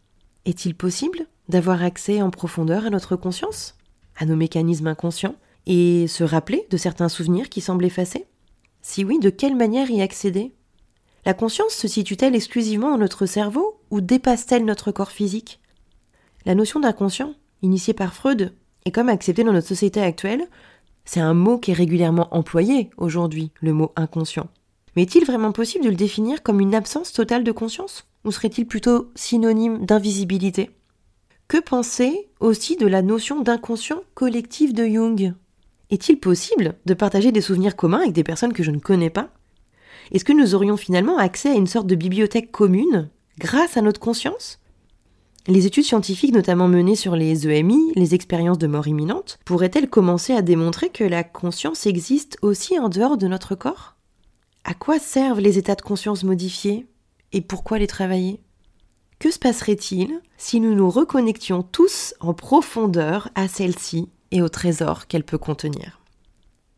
Est-il 0.46 0.74
possible 0.74 1.28
d'avoir 1.50 1.84
accès 1.84 2.22
en 2.22 2.30
profondeur 2.30 2.86
à 2.86 2.90
notre 2.92 3.18
conscience, 3.18 3.76
à 4.16 4.26
nos 4.26 4.38
mécanismes 4.38 4.88
inconscients, 4.88 5.36
et 5.66 6.08
se 6.08 6.24
rappeler 6.24 6.66
de 6.70 6.78
certains 6.78 7.10
souvenirs 7.10 7.50
qui 7.50 7.60
semblent 7.60 7.84
effacés? 7.84 8.26
Si 8.82 9.04
oui, 9.04 9.20
de 9.20 9.32
quelle 9.32 9.58
manière 9.58 9.92
y 9.92 10.02
accéder? 10.02 10.54
La 11.26 11.34
conscience 11.34 11.74
se 11.74 11.90
situe-t-elle 11.90 12.36
exclusivement 12.36 12.92
dans 12.92 12.98
notre 12.98 13.26
cerveau 13.26 13.82
ou 13.90 14.00
dépasse-t-elle 14.00 14.64
notre 14.64 14.94
corps 14.94 15.12
physique? 15.12 15.61
La 16.46 16.56
notion 16.56 16.80
d'inconscient, 16.80 17.36
initiée 17.62 17.94
par 17.94 18.14
Freud, 18.14 18.54
et 18.86 18.92
comme 18.92 19.10
acceptée 19.10 19.44
dans 19.44 19.54
notre 19.54 19.68
société 19.68 20.02
actuelle, 20.02 20.48
c'est 21.06 21.20
un 21.20 21.34
mot 21.34 21.58
qui 21.58 21.72
est 21.72 21.76
régulièrement 21.76 22.34
employé 22.36 22.90
aujourd'hui, 22.98 23.52
le 23.62 23.74
mot 23.74 23.92
inconscient. 23.96 24.50
Mais 24.96 25.04
est-il 25.04 25.26
vraiment 25.26 25.52
possible 25.52 25.86
de 25.86 25.90
le 25.90 25.96
définir 25.96 26.44
comme 26.44 26.60
une 26.60 26.76
absence 26.76 27.14
totale 27.14 27.44
de 27.44 27.52
conscience 27.52 28.08
Ou 28.26 28.32
serait-il 28.32 28.66
plutôt 28.66 29.12
synonyme 29.16 29.86
d'invisibilité? 29.86 30.72
Que 31.48 31.60
penser 31.60 32.30
aussi 32.40 32.76
de 32.76 32.88
la 32.88 33.02
notion 33.02 33.42
d'inconscient 33.42 34.02
collectif 34.16 34.74
de 34.74 34.86
Jung? 34.86 35.34
Est-il 35.90 36.18
possible 36.20 36.76
de 36.86 36.94
partager 36.94 37.32
des 37.32 37.42
souvenirs 37.42 37.76
communs 37.76 38.00
avec 38.00 38.14
des 38.14 38.24
personnes 38.24 38.54
que 38.54 38.64
je 38.64 38.72
ne 38.72 38.80
connais 38.80 39.10
pas? 39.10 39.30
Est-ce 40.12 40.26
que 40.26 40.34
nous 40.34 40.56
aurions 40.56 40.78
finalement 40.78 41.18
accès 41.18 41.50
à 41.50 41.56
une 41.56 41.68
sorte 41.68 41.88
de 41.88 41.96
bibliothèque 41.96 42.52
commune 42.52 43.10
grâce 43.38 43.78
à 43.78 43.82
notre 43.82 44.00
conscience? 44.00 44.61
Les 45.48 45.66
études 45.66 45.86
scientifiques, 45.86 46.34
notamment 46.34 46.68
menées 46.68 46.96
sur 46.96 47.16
les 47.16 47.48
EMI, 47.48 47.94
les 47.96 48.14
expériences 48.14 48.60
de 48.60 48.68
mort 48.68 48.88
imminente, 48.88 49.40
pourraient-elles 49.46 49.90
commencer 49.90 50.34
à 50.34 50.42
démontrer 50.42 50.90
que 50.90 51.04
la 51.04 51.24
conscience 51.24 51.86
existe 51.86 52.38
aussi 52.42 52.78
en 52.78 52.90
dehors 52.90 53.18
de 53.18 53.28
notre 53.28 53.56
corps? 53.56 53.96
À 54.64 54.74
quoi 54.74 55.00
servent 55.00 55.40
les 55.40 55.58
états 55.58 55.76
de 55.76 55.82
conscience 55.82 56.24
modifiés? 56.24 56.86
Et 57.34 57.42
pourquoi 57.42 57.80
les 57.80 57.88
travailler? 57.88 58.40
Que 59.18 59.32
se 59.32 59.40
passerait-il 59.40 60.22
si 60.38 60.60
nous 60.60 60.76
nous 60.76 60.90
reconnections 60.90 61.64
tous 61.64 62.14
en 62.20 62.34
profondeur 62.34 63.30
à 63.36 63.48
celle-ci 63.48 64.10
et 64.32 64.42
au 64.42 64.50
trésor 64.50 65.08
qu'elle 65.08 65.24
peut 65.24 65.38
contenir? 65.38 66.00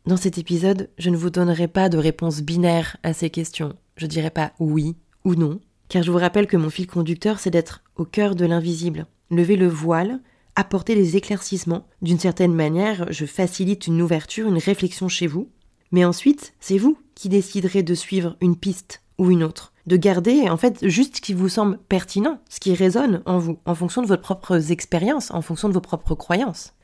Dans 0.06 0.18
cet 0.18 0.36
épisode, 0.36 0.90
je 0.98 1.08
ne 1.08 1.16
vous 1.16 1.30
donnerai 1.30 1.68
pas 1.68 1.88
de 1.88 1.96
réponse 1.96 2.42
binaire 2.42 2.98
à 3.02 3.14
ces 3.14 3.30
questions. 3.30 3.74
Je 3.96 4.06
dirai 4.06 4.30
pas 4.30 4.52
oui 4.58 4.96
ou 5.24 5.34
non, 5.34 5.60
car 5.88 6.02
je 6.02 6.10
vous 6.10 6.18
rappelle 6.18 6.46
que 6.46 6.56
mon 6.56 6.70
fil 6.70 6.86
conducteur, 6.86 7.38
c'est 7.38 7.50
d'être 7.50 7.82
au 7.96 8.04
cœur 8.04 8.34
de 8.34 8.46
l'invisible, 8.46 9.06
lever 9.30 9.56
le 9.56 9.68
voile 9.68 10.20
apporter 10.56 10.94
des 10.94 11.16
éclaircissements. 11.16 11.86
D'une 12.02 12.18
certaine 12.18 12.54
manière, 12.54 13.06
je 13.10 13.26
facilite 13.26 13.86
une 13.86 14.02
ouverture, 14.02 14.48
une 14.48 14.58
réflexion 14.58 15.08
chez 15.08 15.26
vous. 15.26 15.48
Mais 15.92 16.04
ensuite, 16.04 16.54
c'est 16.60 16.78
vous 16.78 16.98
qui 17.14 17.28
déciderez 17.28 17.82
de 17.82 17.94
suivre 17.94 18.36
une 18.40 18.56
piste 18.56 19.02
ou 19.18 19.30
une 19.30 19.44
autre. 19.44 19.72
De 19.86 19.96
garder, 19.96 20.48
en 20.48 20.56
fait, 20.56 20.88
juste 20.88 21.16
ce 21.16 21.20
qui 21.20 21.34
vous 21.34 21.48
semble 21.48 21.78
pertinent, 21.78 22.40
ce 22.48 22.58
qui 22.58 22.74
résonne 22.74 23.22
en 23.26 23.38
vous, 23.38 23.58
en 23.66 23.74
fonction 23.74 24.02
de 24.02 24.06
vos 24.06 24.16
propres 24.16 24.72
expériences, 24.72 25.30
en 25.30 25.42
fonction 25.42 25.68
de 25.68 25.74
vos 25.74 25.80
propres 25.80 26.14
croyances. 26.14 26.74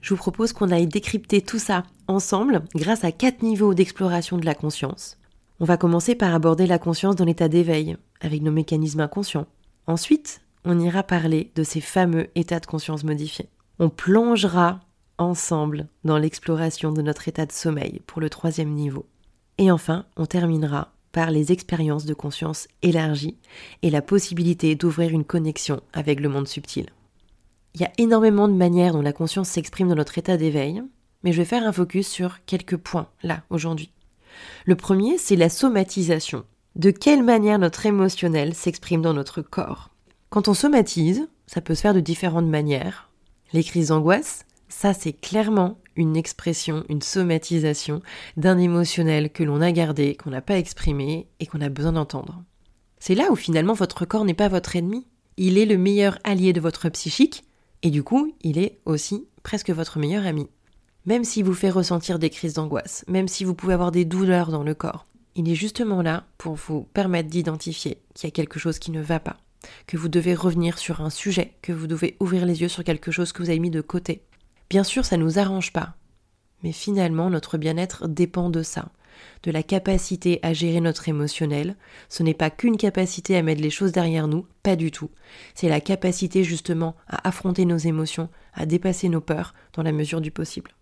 Je 0.00 0.10
vous 0.10 0.18
propose 0.18 0.52
qu'on 0.52 0.70
aille 0.70 0.86
décrypter 0.86 1.42
tout 1.42 1.58
ça 1.58 1.84
ensemble 2.08 2.62
grâce 2.74 3.04
à 3.04 3.12
quatre 3.12 3.42
niveaux 3.42 3.74
d'exploration 3.74 4.36
de 4.38 4.44
la 4.44 4.54
conscience. 4.54 5.18
On 5.60 5.64
va 5.64 5.76
commencer 5.76 6.14
par 6.14 6.34
aborder 6.34 6.66
la 6.66 6.78
conscience 6.78 7.16
dans 7.16 7.24
l'état 7.24 7.48
d'éveil, 7.48 7.96
avec 8.24 8.42
nos 8.42 8.52
mécanismes 8.52 9.00
inconscients. 9.00 9.46
Ensuite, 9.86 10.40
on 10.64 10.78
ira 10.80 11.02
parler 11.02 11.50
de 11.54 11.62
ces 11.62 11.80
fameux 11.80 12.28
états 12.34 12.60
de 12.60 12.66
conscience 12.66 13.04
modifiés. 13.04 13.48
On 13.78 13.90
plongera 13.90 14.80
ensemble 15.18 15.88
dans 16.04 16.18
l'exploration 16.18 16.92
de 16.92 17.02
notre 17.02 17.28
état 17.28 17.46
de 17.46 17.52
sommeil 17.52 18.00
pour 18.06 18.20
le 18.20 18.30
troisième 18.30 18.70
niveau. 18.70 19.06
Et 19.58 19.70
enfin, 19.70 20.06
on 20.16 20.26
terminera 20.26 20.92
par 21.12 21.30
les 21.30 21.52
expériences 21.52 22.06
de 22.06 22.14
conscience 22.14 22.66
élargies 22.82 23.36
et 23.82 23.90
la 23.90 24.02
possibilité 24.02 24.74
d'ouvrir 24.74 25.10
une 25.10 25.24
connexion 25.24 25.80
avec 25.92 26.18
le 26.20 26.28
monde 26.28 26.48
subtil. 26.48 26.86
Il 27.74 27.80
y 27.80 27.84
a 27.84 27.92
énormément 27.98 28.48
de 28.48 28.54
manières 28.54 28.92
dont 28.92 29.02
la 29.02 29.12
conscience 29.12 29.48
s'exprime 29.48 29.88
dans 29.88 29.94
notre 29.94 30.18
état 30.18 30.36
d'éveil, 30.36 30.82
mais 31.22 31.32
je 31.32 31.38
vais 31.38 31.44
faire 31.44 31.66
un 31.66 31.72
focus 31.72 32.08
sur 32.08 32.44
quelques 32.46 32.76
points 32.76 33.08
là 33.22 33.42
aujourd'hui. 33.50 33.90
Le 34.64 34.74
premier, 34.74 35.18
c'est 35.18 35.36
la 35.36 35.48
somatisation. 35.48 36.44
De 36.76 36.90
quelle 36.90 37.22
manière 37.22 37.60
notre 37.60 37.86
émotionnel 37.86 38.52
s'exprime 38.52 39.00
dans 39.00 39.14
notre 39.14 39.42
corps 39.42 39.90
Quand 40.28 40.48
on 40.48 40.54
somatise, 40.54 41.28
ça 41.46 41.60
peut 41.60 41.76
se 41.76 41.82
faire 41.82 41.94
de 41.94 42.00
différentes 42.00 42.48
manières. 42.48 43.10
Les 43.52 43.62
crises 43.62 43.88
d'angoisse, 43.88 44.44
ça 44.68 44.92
c'est 44.92 45.12
clairement 45.12 45.78
une 45.94 46.16
expression, 46.16 46.82
une 46.88 47.00
somatisation 47.00 48.02
d'un 48.36 48.58
émotionnel 48.58 49.30
que 49.30 49.44
l'on 49.44 49.60
a 49.60 49.70
gardé, 49.70 50.16
qu'on 50.16 50.30
n'a 50.30 50.40
pas 50.40 50.58
exprimé 50.58 51.28
et 51.38 51.46
qu'on 51.46 51.60
a 51.60 51.68
besoin 51.68 51.92
d'entendre. 51.92 52.42
C'est 52.98 53.14
là 53.14 53.30
où 53.30 53.36
finalement 53.36 53.74
votre 53.74 54.04
corps 54.04 54.24
n'est 54.24 54.34
pas 54.34 54.48
votre 54.48 54.74
ennemi. 54.74 55.06
Il 55.36 55.58
est 55.58 55.66
le 55.66 55.78
meilleur 55.78 56.18
allié 56.24 56.52
de 56.52 56.60
votre 56.60 56.88
psychique 56.88 57.44
et 57.82 57.90
du 57.90 58.02
coup, 58.02 58.34
il 58.42 58.58
est 58.58 58.80
aussi 58.84 59.28
presque 59.44 59.70
votre 59.70 60.00
meilleur 60.00 60.26
ami. 60.26 60.48
Même 61.06 61.22
s'il 61.22 61.44
vous 61.44 61.54
fait 61.54 61.70
ressentir 61.70 62.18
des 62.18 62.30
crises 62.30 62.54
d'angoisse, 62.54 63.04
même 63.06 63.28
si 63.28 63.44
vous 63.44 63.54
pouvez 63.54 63.74
avoir 63.74 63.92
des 63.92 64.04
douleurs 64.04 64.50
dans 64.50 64.64
le 64.64 64.74
corps, 64.74 65.06
il 65.36 65.48
est 65.48 65.54
justement 65.54 66.02
là 66.02 66.26
pour 66.38 66.54
vous 66.54 66.82
permettre 66.94 67.28
d'identifier 67.28 67.98
qu'il 68.14 68.28
y 68.28 68.32
a 68.32 68.34
quelque 68.34 68.58
chose 68.58 68.78
qui 68.78 68.90
ne 68.90 69.02
va 69.02 69.20
pas, 69.20 69.38
que 69.86 69.96
vous 69.96 70.08
devez 70.08 70.34
revenir 70.34 70.78
sur 70.78 71.00
un 71.00 71.10
sujet, 71.10 71.54
que 71.62 71.72
vous 71.72 71.86
devez 71.86 72.16
ouvrir 72.20 72.46
les 72.46 72.60
yeux 72.62 72.68
sur 72.68 72.84
quelque 72.84 73.10
chose 73.10 73.32
que 73.32 73.42
vous 73.42 73.50
avez 73.50 73.58
mis 73.58 73.70
de 73.70 73.80
côté, 73.80 74.22
Bien 74.70 74.84
sûr, 74.84 75.04
ça 75.04 75.16
ne 75.16 75.22
nous 75.22 75.38
arrange 75.38 75.72
pas. 75.72 75.94
Mais 76.62 76.72
finalement, 76.72 77.30
notre 77.30 77.58
bien-être 77.58 78.08
dépend 78.08 78.50
de 78.50 78.62
ça, 78.62 78.88
de 79.42 79.50
la 79.50 79.62
capacité 79.62 80.40
à 80.42 80.52
gérer 80.52 80.80
notre 80.80 81.08
émotionnel. 81.08 81.76
Ce 82.08 82.22
n'est 82.22 82.34
pas 82.34 82.50
qu'une 82.50 82.76
capacité 82.76 83.36
à 83.36 83.42
mettre 83.42 83.60
les 83.60 83.70
choses 83.70 83.92
derrière 83.92 84.28
nous, 84.28 84.46
pas 84.62 84.76
du 84.76 84.90
tout. 84.90 85.10
C'est 85.54 85.68
la 85.68 85.80
capacité 85.80 86.42
justement 86.42 86.96
à 87.06 87.28
affronter 87.28 87.66
nos 87.66 87.76
émotions, 87.76 88.30
à 88.54 88.66
dépasser 88.66 89.08
nos 89.08 89.20
peurs 89.20 89.54
dans 89.74 89.82
la 89.82 89.92
mesure 89.92 90.20
du 90.20 90.30
possible. 90.30 90.72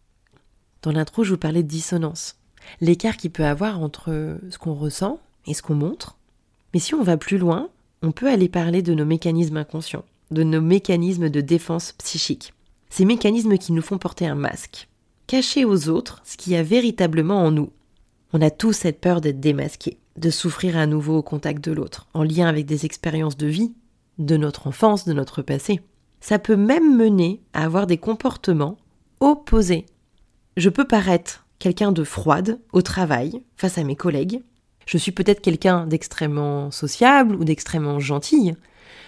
Dans 0.83 0.93
l'intro, 0.93 1.25
je 1.25 1.33
vous 1.33 1.39
parlais 1.39 1.63
de 1.63 1.69
dissonance, 1.69 2.41
l'écart 2.81 3.17
qu'il 3.17 3.31
peut 3.31 3.45
avoir 3.45 3.81
entre 3.81 4.39
ce 4.51 4.59
qu'on 4.59 4.75
ressent 4.75 5.21
et 5.47 5.55
ce 5.55 5.63
qu'on 5.63 5.75
montre. 5.75 6.17
Mais 6.75 6.81
si 6.81 6.95
on 6.95 7.03
va 7.03 7.17
plus 7.17 7.39
loin, 7.39 7.69
on 8.03 8.13
peut 8.13 8.29
aller 8.29 8.49
parler 8.49 8.83
de 8.83 8.95
nos 8.95 9.05
mécanismes 9.05 9.59
inconscients, 9.59 10.05
de 10.31 10.43
nos 10.43 10.61
mécanismes 10.61 11.29
de 11.29 11.41
défense 11.41 11.93
psychique 11.93 12.53
ces 12.93 13.07
mécanismes 13.07 13.57
qui 13.57 13.73
nous 13.73 13.81
font 13.81 13.97
porter 13.97 14.27
un 14.27 14.35
masque, 14.35 14.87
cacher 15.27 15.65
aux 15.65 15.89
autres 15.89 16.21
ce 16.25 16.37
qu'il 16.37 16.53
y 16.53 16.57
a 16.57 16.63
véritablement 16.63 17.43
en 17.43 17.51
nous. 17.51 17.71
On 18.35 18.43
a 18.43 18.51
tous 18.51 18.75
cette 18.75 19.01
peur 19.01 19.23
d'être 19.23 19.41
démasqué, 19.41 19.97
de 20.19 20.29
souffrir 20.29 20.77
à 20.77 20.87
nouveau 20.87 21.17
au 21.17 21.23
contact 21.23 21.65
de 21.65 21.73
l'autre, 21.73 22.07
en 22.13 22.23
lien 22.23 22.49
avec 22.49 22.67
des 22.67 22.85
expériences 22.85 23.39
de 23.39 23.47
vie, 23.47 23.73
de 24.19 24.37
notre 24.37 24.67
enfance, 24.67 25.07
de 25.07 25.15
notre 25.15 25.41
passé. 25.41 25.81
Ça 26.21 26.39
peut 26.39 26.57
même 26.57 26.99
mener 26.99 27.41
à 27.55 27.65
avoir 27.65 27.87
des 27.87 27.97
comportements 27.97 28.77
opposés. 29.21 29.87
Je 30.59 30.69
peux 30.69 30.87
paraître 30.87 31.42
quelqu'un 31.63 31.93
de 31.93 32.03
froide 32.03 32.59
au 32.73 32.83
travail 32.83 33.41
face 33.55 33.79
à 33.79 33.85
mes 33.85 33.95
collègues. 33.95 34.43
Je 34.85 34.99
suis 34.99 35.13
peut-être 35.13 35.41
quelqu'un 35.41 35.87
d'extrêmement 35.87 36.73
sociable 36.73 37.37
ou 37.37 37.45
d'extrêmement 37.45 38.01
gentil, 38.01 38.55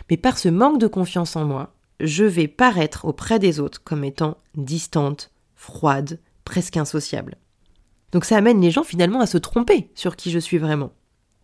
mais 0.08 0.16
par 0.16 0.38
ce 0.38 0.48
manque 0.48 0.78
de 0.78 0.86
confiance 0.86 1.34
en 1.34 1.44
moi, 1.44 1.74
je 1.98 2.24
vais 2.24 2.46
paraître 2.46 3.06
auprès 3.06 3.40
des 3.40 3.58
autres 3.58 3.82
comme 3.82 4.04
étant 4.04 4.36
distante, 4.56 5.32
froide, 5.56 6.20
presque 6.44 6.76
insociable. 6.76 7.38
Donc 8.12 8.24
ça 8.24 8.36
amène 8.36 8.60
les 8.60 8.70
gens 8.70 8.84
finalement 8.84 9.20
à 9.20 9.26
se 9.26 9.38
tromper 9.38 9.90
sur 9.96 10.14
qui 10.14 10.30
je 10.30 10.38
suis 10.38 10.58
vraiment. 10.58 10.92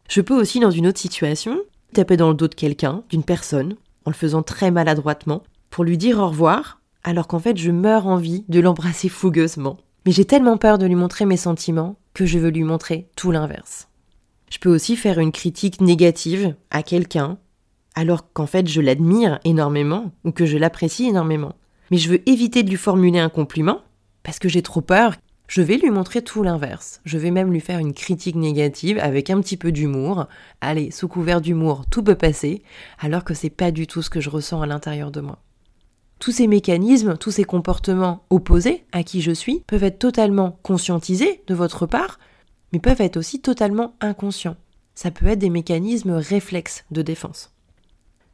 Je 0.09 0.21
peux 0.21 0.41
aussi, 0.41 0.61
dans 0.61 0.71
une 0.71 0.87
autre 0.87 1.01
situation, 1.01 1.59
taper 1.93 2.17
dans 2.17 2.29
le 2.29 2.37
dos 2.37 2.47
de 2.47 2.55
quelqu'un, 2.55 3.03
d'une 3.11 3.25
personne, 3.25 3.75
en 4.05 4.11
le 4.11 4.17
faisant 4.17 4.45
très 4.45 4.71
maladroitement, 4.71 5.43
pour 5.71 5.83
lui 5.83 5.99
dire 5.99 6.21
au 6.21 6.29
revoir, 6.29 6.81
alors 7.03 7.27
qu'en 7.27 7.41
fait 7.41 7.57
je 7.57 7.73
meurs 7.73 8.07
envie 8.07 8.45
de 8.49 8.61
l'embrasser 8.61 9.09
fougueusement. 9.09 9.79
Mais 10.11 10.15
j'ai 10.15 10.25
tellement 10.25 10.57
peur 10.57 10.79
de 10.79 10.87
lui 10.87 10.97
montrer 10.97 11.25
mes 11.25 11.37
sentiments 11.37 11.95
que 12.15 12.27
je 12.27 12.41
veux 12.41 12.51
lui 12.51 12.65
montrer 12.65 13.07
tout 13.15 13.31
l'inverse. 13.31 13.87
Je 14.51 14.59
peux 14.59 14.69
aussi 14.69 14.97
faire 14.97 15.21
une 15.21 15.31
critique 15.31 15.81
négative 15.81 16.57
à 16.73 16.83
quelqu'un 16.83 17.39
alors 17.95 18.33
qu'en 18.33 18.47
fait 18.47 18.67
je 18.67 18.81
l'admire 18.81 19.39
énormément 19.45 20.11
ou 20.25 20.33
que 20.33 20.47
je 20.47 20.59
l'apprécie 20.59 21.07
énormément. 21.07 21.55
Mais 21.93 21.97
je 21.97 22.11
veux 22.11 22.29
éviter 22.29 22.65
de 22.65 22.71
lui 22.71 22.77
formuler 22.77 23.21
un 23.21 23.29
compliment 23.29 23.83
parce 24.25 24.41
que 24.41 24.49
j'ai 24.49 24.63
trop 24.63 24.81
peur. 24.81 25.15
Je 25.47 25.63
vais 25.63 25.77
lui 25.77 25.91
montrer 25.91 26.23
tout 26.23 26.43
l'inverse. 26.43 27.01
Je 27.05 27.17
vais 27.17 27.31
même 27.31 27.53
lui 27.53 27.61
faire 27.61 27.79
une 27.79 27.95
critique 27.95 28.35
négative 28.35 28.99
avec 28.99 29.31
un 29.31 29.41
petit 29.41 29.57
peu 29.57 29.71
d'humour. 29.71 30.27
Allez, 30.61 30.91
sous 30.91 31.07
couvert 31.07 31.41
d'humour, 31.41 31.85
tout 31.89 32.03
peut 32.03 32.17
passer, 32.17 32.65
alors 32.99 33.23
que 33.23 33.33
c'est 33.33 33.49
pas 33.49 33.71
du 33.71 33.87
tout 33.87 34.03
ce 34.03 34.11
que 34.11 34.21
je 34.21 34.31
ressens 34.31 34.61
à 34.61 34.67
l'intérieur 34.67 35.13
de 35.13 35.21
moi. 35.21 35.39
Tous 36.21 36.33
ces 36.33 36.47
mécanismes, 36.47 37.17
tous 37.17 37.31
ces 37.31 37.45
comportements 37.45 38.25
opposés 38.29 38.85
à 38.93 39.03
qui 39.03 39.23
je 39.23 39.33
suis 39.33 39.61
peuvent 39.61 39.85
être 39.85 39.99
totalement 39.99 40.59
conscientisés 40.63 41.43
de 41.47 41.55
votre 41.55 41.87
part, 41.87 42.19
mais 42.73 42.79
peuvent 42.79 43.01
être 43.01 43.17
aussi 43.17 43.41
totalement 43.41 43.95
inconscients. 44.03 44.57
Ça 44.95 45.11
peut 45.11 45.27
être 45.27 45.39
des 45.39 45.49
mécanismes 45.49 46.13
réflexes 46.13 46.85
de 46.91 47.01
défense. 47.01 47.55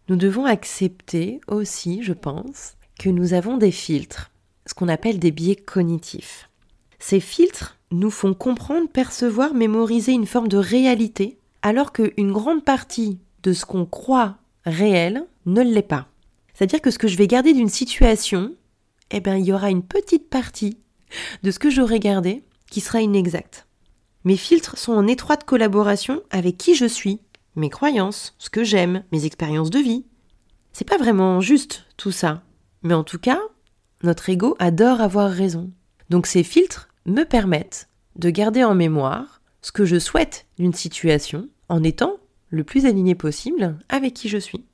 Nous 0.08 0.16
devons 0.16 0.46
accepter 0.46 1.40
aussi, 1.46 2.02
je 2.02 2.12
pense, 2.12 2.76
que 2.98 3.08
nous 3.08 3.34
avons 3.34 3.56
des 3.56 3.70
filtres, 3.70 4.32
ce 4.66 4.74
qu'on 4.74 4.88
appelle 4.88 5.20
des 5.20 5.30
biais 5.30 5.54
cognitifs. 5.54 6.50
Ces 6.98 7.20
filtres 7.20 7.76
nous 7.92 8.10
font 8.10 8.34
comprendre, 8.34 8.88
percevoir, 8.88 9.54
mémoriser 9.54 10.10
une 10.10 10.26
forme 10.26 10.48
de 10.48 10.58
réalité, 10.58 11.38
alors 11.62 11.92
qu'une 11.92 12.32
grande 12.32 12.64
partie 12.64 13.20
de 13.44 13.52
ce 13.52 13.64
qu'on 13.64 13.86
croit 13.86 14.38
réel 14.64 15.24
ne 15.44 15.62
l'est 15.62 15.82
pas. 15.82 16.08
C'est-à-dire 16.56 16.80
que 16.80 16.90
ce 16.90 16.98
que 16.98 17.06
je 17.06 17.18
vais 17.18 17.26
garder 17.26 17.52
d'une 17.52 17.68
situation, 17.68 18.54
eh 19.10 19.20
bien, 19.20 19.36
il 19.36 19.44
y 19.44 19.52
aura 19.52 19.68
une 19.68 19.82
petite 19.82 20.30
partie 20.30 20.78
de 21.42 21.50
ce 21.50 21.58
que 21.58 21.68
j'aurais 21.68 22.00
gardé 22.00 22.44
qui 22.70 22.80
sera 22.80 23.02
inexact. 23.02 23.66
Mes 24.24 24.38
filtres 24.38 24.78
sont 24.78 24.94
en 24.94 25.06
étroite 25.06 25.44
collaboration 25.44 26.22
avec 26.30 26.56
qui 26.56 26.74
je 26.74 26.86
suis, 26.86 27.20
mes 27.56 27.68
croyances, 27.68 28.34
ce 28.38 28.48
que 28.48 28.64
j'aime, 28.64 29.04
mes 29.12 29.26
expériences 29.26 29.68
de 29.68 29.80
vie. 29.80 30.06
C'est 30.72 30.88
pas 30.88 30.96
vraiment 30.96 31.42
juste 31.42 31.84
tout 31.98 32.10
ça. 32.10 32.42
Mais 32.82 32.94
en 32.94 33.04
tout 33.04 33.18
cas, 33.18 33.40
notre 34.02 34.30
ego 34.30 34.56
adore 34.58 35.02
avoir 35.02 35.30
raison. 35.30 35.70
Donc 36.08 36.26
ces 36.26 36.42
filtres 36.42 36.88
me 37.04 37.24
permettent 37.24 37.90
de 38.16 38.30
garder 38.30 38.64
en 38.64 38.74
mémoire 38.74 39.42
ce 39.60 39.72
que 39.72 39.84
je 39.84 39.98
souhaite 39.98 40.46
d'une 40.58 40.74
situation 40.74 41.50
en 41.68 41.82
étant 41.82 42.16
le 42.48 42.64
plus 42.64 42.86
aligné 42.86 43.14
possible 43.14 43.76
avec 43.90 44.14
qui 44.14 44.30
je 44.30 44.38
suis. 44.38 44.64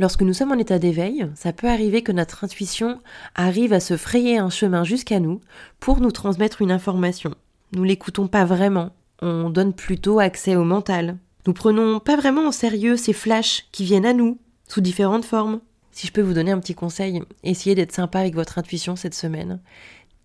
Lorsque 0.00 0.22
nous 0.22 0.32
sommes 0.32 0.52
en 0.52 0.58
état 0.58 0.78
d'éveil, 0.78 1.26
ça 1.34 1.52
peut 1.52 1.68
arriver 1.68 2.00
que 2.00 2.10
notre 2.10 2.42
intuition 2.42 3.02
arrive 3.34 3.74
à 3.74 3.80
se 3.80 3.98
frayer 3.98 4.38
un 4.38 4.48
chemin 4.48 4.82
jusqu'à 4.82 5.20
nous 5.20 5.42
pour 5.78 6.00
nous 6.00 6.10
transmettre 6.10 6.62
une 6.62 6.72
information. 6.72 7.34
Nous 7.74 7.84
l'écoutons 7.84 8.26
pas 8.26 8.46
vraiment, 8.46 8.92
on 9.20 9.50
donne 9.50 9.74
plutôt 9.74 10.18
accès 10.18 10.56
au 10.56 10.64
mental, 10.64 11.18
nous 11.46 11.52
prenons 11.52 12.00
pas 12.00 12.16
vraiment 12.16 12.48
au 12.48 12.52
sérieux 12.52 12.96
ces 12.96 13.12
flashs 13.12 13.66
qui 13.72 13.84
viennent 13.84 14.06
à 14.06 14.14
nous, 14.14 14.38
sous 14.66 14.80
différentes 14.80 15.26
formes. 15.26 15.60
Si 15.92 16.06
je 16.06 16.12
peux 16.12 16.22
vous 16.22 16.32
donner 16.32 16.52
un 16.52 16.60
petit 16.60 16.74
conseil, 16.74 17.22
essayez 17.44 17.74
d'être 17.74 17.92
sympa 17.92 18.20
avec 18.20 18.34
votre 18.34 18.56
intuition 18.56 18.96
cette 18.96 19.14
semaine. 19.14 19.60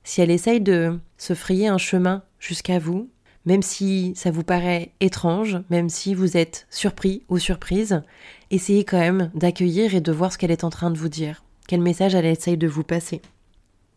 Si 0.06 0.22
elle 0.22 0.32
essaye 0.32 0.62
de 0.62 0.98
se 1.18 1.34
frayer 1.34 1.68
un 1.68 1.78
chemin 1.78 2.24
jusqu'à 2.40 2.80
vous, 2.80 3.10
même 3.46 3.62
si 3.62 4.14
ça 4.16 4.32
vous 4.32 4.44
paraît 4.44 4.92
étrange, 5.00 5.60
même 5.70 5.90
si 5.90 6.14
vous 6.14 6.38
êtes 6.38 6.68
surpris 6.70 7.24
ou 7.30 7.38
surprise, 7.38 8.02
essayez 8.52 8.84
quand 8.84 9.00
même 9.00 9.32
d'accueillir 9.36 9.96
et 9.96 10.02
de 10.02 10.12
voir 10.12 10.32
ce 10.32 10.38
qu'elle 10.38 10.52
est 10.52 10.64
en 10.64 10.70
train 10.70 10.92
de 10.92 10.98
vous 10.98 11.10
dire, 11.10 11.44
quel 11.68 11.82
message 11.82 12.16
elle 12.16 12.26
essaye 12.26 12.58
de 12.58 12.68
vous 12.68 12.84
passer. 12.84 13.22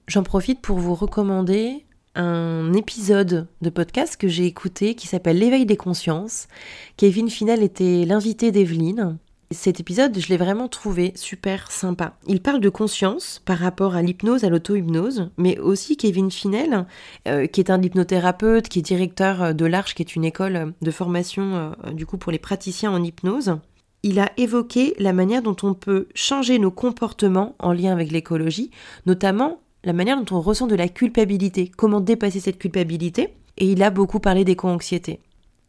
J'en 0.06 0.22
profite 0.22 0.60
pour 0.60 0.78
vous 0.78 0.94
recommander 0.94 1.84
un 2.14 2.72
épisode 2.72 3.46
de 3.62 3.70
podcast 3.70 4.16
que 4.16 4.28
j'ai 4.28 4.46
écouté 4.46 4.94
qui 4.94 5.06
s'appelle 5.06 5.38
L'éveil 5.38 5.66
des 5.66 5.76
consciences. 5.76 6.48
Kevin 6.96 7.30
Final 7.30 7.62
était 7.62 8.04
l'invité 8.04 8.50
d'Evelyne. 8.50 9.18
Cet 9.50 9.80
épisode, 9.80 10.18
je 10.18 10.28
l'ai 10.28 10.36
vraiment 10.36 10.68
trouvé 10.68 11.12
super 11.14 11.72
sympa. 11.72 12.18
Il 12.26 12.42
parle 12.42 12.60
de 12.60 12.68
conscience 12.68 13.40
par 13.46 13.56
rapport 13.56 13.94
à 13.94 14.02
l'hypnose, 14.02 14.44
à 14.44 14.50
l'auto-hypnose, 14.50 15.30
mais 15.38 15.58
aussi 15.58 15.96
Kevin 15.96 16.30
Finel, 16.30 16.84
euh, 17.26 17.46
qui 17.46 17.60
est 17.60 17.70
un 17.70 17.80
hypnothérapeute, 17.80 18.68
qui 18.68 18.80
est 18.80 18.82
directeur 18.82 19.42
euh, 19.42 19.52
de 19.54 19.64
l'Arche, 19.64 19.94
qui 19.94 20.02
est 20.02 20.14
une 20.14 20.26
école 20.26 20.74
de 20.82 20.90
formation 20.90 21.74
euh, 21.86 21.92
du 21.92 22.04
coup 22.04 22.18
pour 22.18 22.30
les 22.30 22.38
praticiens 22.38 22.90
en 22.90 23.02
hypnose. 23.02 23.56
Il 24.02 24.20
a 24.20 24.30
évoqué 24.36 24.94
la 24.98 25.14
manière 25.14 25.40
dont 25.40 25.56
on 25.62 25.72
peut 25.72 26.08
changer 26.14 26.58
nos 26.58 26.70
comportements 26.70 27.56
en 27.58 27.72
lien 27.72 27.92
avec 27.92 28.12
l'écologie, 28.12 28.70
notamment 29.06 29.60
la 29.82 29.94
manière 29.94 30.22
dont 30.22 30.36
on 30.36 30.42
ressent 30.42 30.66
de 30.66 30.76
la 30.76 30.88
culpabilité, 30.88 31.70
comment 31.74 32.02
dépasser 32.02 32.40
cette 32.40 32.58
culpabilité, 32.58 33.32
et 33.56 33.64
il 33.64 33.82
a 33.82 33.88
beaucoup 33.88 34.20
parlé 34.20 34.44
d'éco-anxiété. 34.44 35.20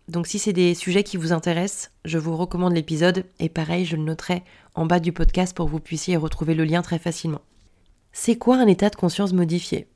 Donc 0.10 0.26
si 0.26 0.40
c'est 0.40 0.54
des 0.54 0.74
sujets 0.74 1.04
qui 1.04 1.18
vous 1.18 1.34
intéressent, 1.34 1.92
je 2.04 2.18
vous 2.18 2.36
recommande 2.36 2.74
l'épisode 2.74 3.26
et 3.40 3.48
pareil, 3.48 3.86
je 3.86 3.96
le 3.96 4.02
noterai 4.02 4.42
en 4.74 4.88
bas 4.88 5.00
du 5.00 5.12
podcast 5.12 5.56
pour 5.56 5.68
que 5.68 5.72
vous 5.72 5.80
puissiez 5.80 6.18
retrouver 6.18 6.56
le 6.56 6.66
lien 6.66 6.82
très 6.82 6.98
facilement. 6.98 7.42
C'est 8.12 8.36
quoi 8.36 8.58
un 8.58 8.66
état 8.66 8.90
de 8.90 8.96
conscience 8.96 9.34
modifié? 9.34 9.88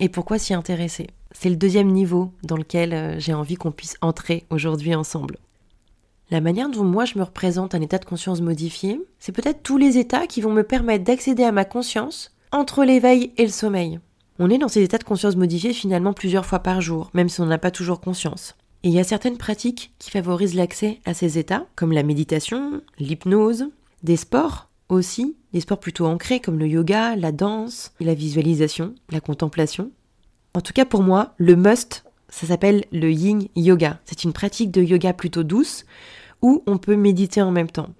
Et 0.00 0.08
pourquoi 0.08 0.40
s'y 0.40 0.54
intéresser? 0.54 1.06
C'est 1.30 1.50
le 1.50 1.54
deuxième 1.54 1.92
niveau 1.92 2.32
dans 2.42 2.56
lequel 2.56 2.92
euh, 2.92 3.20
j'ai 3.20 3.32
envie 3.32 3.54
qu'on 3.54 3.70
puisse 3.70 3.94
entrer 4.00 4.44
aujourd'hui 4.50 4.92
ensemble. 4.96 5.36
La 6.32 6.40
manière 6.40 6.68
dont 6.68 6.82
moi 6.82 7.04
je 7.04 7.16
me 7.16 7.22
représente 7.22 7.76
un 7.76 7.80
état 7.80 7.98
de 7.98 8.04
conscience 8.04 8.40
modifié, 8.40 9.00
c'est 9.20 9.30
peut-être 9.30 9.62
tous 9.62 9.78
les 9.78 9.98
états 9.98 10.26
qui 10.26 10.40
vont 10.40 10.52
me 10.52 10.64
permettre 10.64 11.04
d'accéder 11.04 11.44
à 11.44 11.52
ma 11.52 11.64
conscience 11.64 12.34
entre 12.50 12.82
l'éveil 12.82 13.32
et 13.36 13.44
le 13.44 13.52
sommeil. 13.52 14.00
On 14.40 14.50
est 14.50 14.58
dans 14.58 14.66
ces 14.66 14.82
états 14.82 14.98
de 14.98 15.04
conscience 15.04 15.36
modifiés 15.36 15.74
finalement 15.74 16.12
plusieurs 16.12 16.46
fois 16.46 16.58
par 16.58 16.80
jour, 16.80 17.10
même 17.14 17.28
si 17.28 17.40
on 17.40 17.46
n'a 17.46 17.58
pas 17.58 17.70
toujours 17.70 18.00
conscience. 18.00 18.56
Et 18.82 18.88
il 18.88 18.94
y 18.94 19.00
a 19.00 19.04
certaines 19.04 19.36
pratiques 19.36 19.92
qui 19.98 20.10
favorisent 20.10 20.54
l'accès 20.54 21.00
à 21.04 21.12
ces 21.12 21.38
états, 21.38 21.66
comme 21.76 21.92
la 21.92 22.02
méditation, 22.02 22.80
l'hypnose, 22.98 23.68
des 24.02 24.16
sports 24.16 24.70
aussi, 24.88 25.36
des 25.52 25.60
sports 25.60 25.80
plutôt 25.80 26.06
ancrés 26.06 26.40
comme 26.40 26.58
le 26.58 26.66
yoga, 26.66 27.14
la 27.16 27.32
danse, 27.32 27.92
la 28.00 28.14
visualisation, 28.14 28.94
la 29.10 29.20
contemplation. 29.20 29.90
En 30.54 30.60
tout 30.62 30.72
cas 30.72 30.84
pour 30.84 31.02
moi, 31.02 31.34
le 31.36 31.56
must, 31.56 32.04
ça 32.28 32.46
s'appelle 32.46 32.84
le 32.90 33.10
yin 33.10 33.46
yoga. 33.54 34.00
C'est 34.04 34.24
une 34.24 34.32
pratique 34.32 34.70
de 34.70 34.82
yoga 34.82 35.12
plutôt 35.12 35.42
douce 35.42 35.84
où 36.42 36.62
on 36.66 36.78
peut 36.78 36.96
méditer 36.96 37.42
en 37.42 37.50
même 37.50 37.70
temps. 37.70 37.90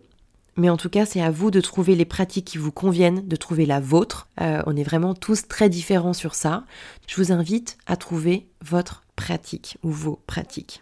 Mais 0.57 0.69
en 0.69 0.77
tout 0.77 0.91
cas, 0.91 1.07
c'est 1.07 1.23
à 1.23 1.31
vous 1.31 1.51
de 1.51 1.61
trouver 1.61 1.95
les 1.95 2.05
pratiques 2.05 2.47
qui 2.47 2.59
vous 2.59 2.73
conviennent, 2.73 3.27
de 3.27 3.37
trouver 3.37 3.67
la 3.67 3.81
vôtre. 3.81 4.29
Euh, 4.41 4.63
on 4.67 4.77
est 4.77 4.83
vraiment 4.83 5.15
tous 5.15 5.49
très 5.49 5.69
différents 5.69 6.13
sur 6.13 6.35
ça. 6.35 6.65
Je 7.07 7.17
vous 7.17 7.33
invite 7.33 7.79
à 7.87 7.97
trouver 7.97 8.49
votre 8.65 9.05
pratique 9.17 9.79
ou 9.83 9.91
vos 9.91 10.21
pratiques. 10.27 10.81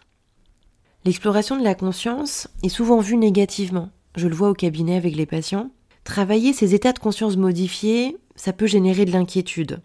L'exploration 1.05 1.57
de 1.57 1.63
la 1.63 1.75
conscience 1.75 2.47
est 2.63 2.69
souvent 2.69 2.99
vue 2.99 3.17
négativement. 3.17 3.89
Je 4.15 4.27
le 4.27 4.35
vois 4.35 4.49
au 4.49 4.53
cabinet 4.53 4.97
avec 4.97 5.15
les 5.15 5.25
patients. 5.25 5.71
Travailler 6.03 6.53
ces 6.53 6.73
états 6.75 6.93
de 6.93 6.99
conscience 6.99 7.37
modifiés, 7.37 8.17
ça 8.35 8.53
peut 8.53 8.67
générer 8.67 9.05
de 9.05 9.11
l'inquiétude. 9.11 9.81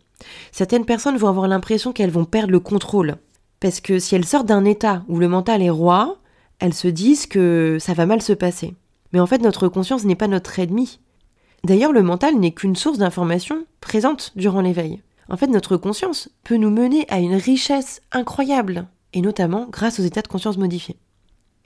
Certaines 0.52 0.86
personnes 0.86 1.16
vont 1.16 1.28
avoir 1.28 1.48
l'impression 1.48 1.92
qu'elles 1.92 2.10
vont 2.10 2.24
perdre 2.24 2.52
le 2.52 2.60
contrôle. 2.60 3.16
Parce 3.60 3.80
que 3.80 3.98
si 3.98 4.14
elles 4.14 4.24
sortent 4.24 4.46
d'un 4.46 4.64
état 4.64 5.04
où 5.08 5.18
le 5.18 5.28
mental 5.28 5.62
est 5.62 5.70
roi, 5.70 6.18
elles 6.58 6.74
se 6.74 6.88
disent 6.88 7.26
que 7.26 7.78
ça 7.80 7.94
va 7.94 8.06
mal 8.06 8.22
se 8.22 8.32
passer. 8.32 8.74
Mais 9.14 9.20
en 9.20 9.26
fait, 9.26 9.38
notre 9.38 9.68
conscience 9.68 10.04
n'est 10.04 10.16
pas 10.16 10.26
notre 10.26 10.58
ennemi. 10.58 10.98
D'ailleurs, 11.62 11.92
le 11.92 12.02
mental 12.02 12.34
n'est 12.34 12.50
qu'une 12.50 12.74
source 12.74 12.98
d'information 12.98 13.64
présente 13.80 14.32
durant 14.34 14.60
l'éveil. 14.60 15.02
En 15.28 15.36
fait, 15.36 15.46
notre 15.46 15.76
conscience 15.76 16.28
peut 16.42 16.56
nous 16.56 16.68
mener 16.68 17.06
à 17.08 17.20
une 17.20 17.36
richesse 17.36 18.02
incroyable, 18.10 18.88
et 19.12 19.20
notamment 19.20 19.68
grâce 19.70 20.00
aux 20.00 20.02
états 20.02 20.20
de 20.20 20.26
conscience 20.26 20.58
modifiés. 20.58 20.96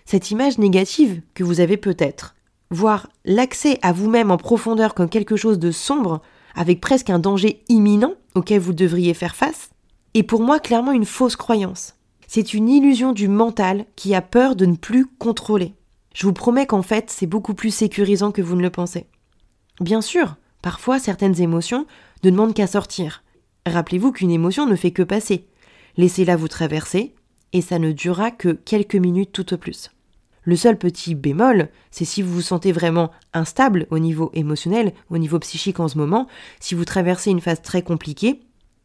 Cette 0.04 0.30
image 0.30 0.58
négative 0.58 1.22
que 1.32 1.42
vous 1.42 1.60
avez 1.60 1.78
peut-être, 1.78 2.34
voire 2.70 3.08
l'accès 3.24 3.78
à 3.80 3.92
vous-même 3.92 4.30
en 4.30 4.36
profondeur 4.36 4.92
comme 4.92 5.08
quelque 5.08 5.36
chose 5.36 5.58
de 5.58 5.70
sombre, 5.70 6.20
avec 6.54 6.82
presque 6.82 7.08
un 7.08 7.18
danger 7.18 7.64
imminent 7.70 8.12
auquel 8.34 8.60
vous 8.60 8.74
devriez 8.74 9.14
faire 9.14 9.34
face, 9.34 9.70
est 10.12 10.22
pour 10.22 10.42
moi 10.42 10.60
clairement 10.60 10.92
une 10.92 11.06
fausse 11.06 11.36
croyance. 11.36 11.94
C'est 12.26 12.52
une 12.52 12.68
illusion 12.68 13.14
du 13.14 13.26
mental 13.26 13.86
qui 13.96 14.14
a 14.14 14.20
peur 14.20 14.54
de 14.54 14.66
ne 14.66 14.76
plus 14.76 15.06
contrôler. 15.06 15.72
Je 16.18 16.26
vous 16.26 16.32
promets 16.32 16.66
qu'en 16.66 16.82
fait, 16.82 17.10
c'est 17.10 17.28
beaucoup 17.28 17.54
plus 17.54 17.70
sécurisant 17.72 18.32
que 18.32 18.42
vous 18.42 18.56
ne 18.56 18.62
le 18.62 18.70
pensez. 18.70 19.06
Bien 19.80 20.00
sûr, 20.00 20.34
parfois 20.62 20.98
certaines 20.98 21.40
émotions 21.40 21.86
ne 22.24 22.30
demandent 22.30 22.54
qu'à 22.54 22.66
sortir, 22.66 23.22
Rappelez-vous 23.66 24.10
qu'une 24.10 24.32
émotion 24.32 24.66
ne 24.66 24.74
fait 24.74 24.90
que 24.90 25.04
passer. 25.04 25.46
Laissez-la 25.96 26.34
vous 26.34 26.48
traverser, 26.48 27.14
et 27.52 27.60
ça 27.60 27.78
ne 27.78 27.92
durera 27.92 28.32
que 28.32 28.48
quelques 28.48 28.96
minutes 28.96 29.30
tout 29.30 29.54
au 29.54 29.58
plus. 29.58 29.92
Le 30.42 30.56
seul 30.56 30.76
petit 30.76 31.14
bémol, 31.14 31.68
c'est 31.92 32.04
si 32.04 32.20
vous 32.20 32.32
vous 32.32 32.42
sentez 32.42 32.72
vraiment 32.72 33.12
instable 33.32 33.86
au 33.90 34.00
niveau 34.00 34.32
émotionnel, 34.34 34.94
au 35.10 35.18
niveau 35.18 35.38
psychique 35.38 35.78
en 35.78 35.86
ce 35.86 35.98
moment, 35.98 36.26
si 36.58 36.74
vous 36.74 36.84
traversez 36.84 37.30
une 37.30 37.40
phase 37.40 37.62
très 37.62 37.82
compliquée, 37.82 38.40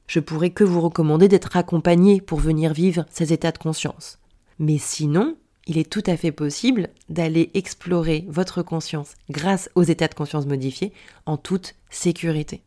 je 0.06 0.20
pourrais 0.20 0.52
que 0.52 0.64
vous 0.64 0.82
recommander 0.82 1.30
d'être 1.30 1.58
accompagné 1.58 2.22
pour 2.22 2.38
venir 2.38 2.74
vivre 2.74 3.06
ces 3.10 3.34
états 3.34 3.54
de 3.54 3.58
conscience. 3.58 4.20
Mais 4.60 4.78
sinon, 4.78 5.36
il 5.68 5.78
est 5.78 5.90
tout 5.90 6.04
à 6.06 6.18
fait 6.18 6.32
possible 6.32 6.90
d'aller 7.10 7.52
explorer 7.54 8.26
votre 8.28 8.64
conscience 8.64 9.14
grâce 9.30 9.70
aux 9.76 9.84
états 9.84 10.08
de 10.08 10.14
conscience 10.14 10.46
modifiés 10.46 10.94
en 11.26 11.38
toute 11.38 11.76
sécurité. 11.90 12.64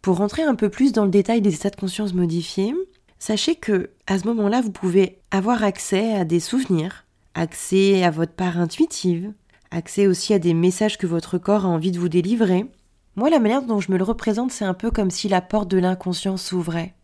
Pour 0.00 0.16
rentrer 0.16 0.42
un 0.42 0.56
peu 0.56 0.68
plus 0.68 0.92
dans 0.92 1.04
le 1.04 1.10
détail 1.10 1.40
des 1.42 1.54
états 1.54 1.70
de 1.70 1.76
conscience 1.76 2.12
modifiés, 2.12 2.74
sachez 3.20 3.54
que 3.54 3.90
à 4.08 4.18
ce 4.18 4.26
moment-là, 4.26 4.60
vous 4.60 4.72
pouvez 4.72 5.18
avoir 5.30 5.62
accès 5.62 6.14
à 6.14 6.24
des 6.24 6.40
souvenirs, 6.40 7.04
accès 7.34 8.02
à 8.02 8.10
votre 8.10 8.32
part 8.32 8.58
intuitive, 8.58 9.32
accès 9.70 10.08
aussi 10.08 10.34
à 10.34 10.40
des 10.40 10.54
messages 10.54 10.98
que 10.98 11.06
votre 11.06 11.38
corps 11.38 11.66
a 11.66 11.68
envie 11.68 11.92
de 11.92 12.00
vous 12.00 12.08
délivrer. 12.08 12.66
Moi, 13.14 13.30
la 13.30 13.38
manière 13.38 13.62
dont 13.62 13.78
je 13.78 13.92
me 13.92 13.96
le 13.96 14.04
représente, 14.04 14.50
c'est 14.50 14.64
un 14.64 14.74
peu 14.74 14.90
comme 14.90 15.10
si 15.10 15.28
la 15.28 15.40
porte 15.40 15.70
de 15.70 15.78
l'inconscient 15.78 16.36
s'ouvrait, 16.36 16.94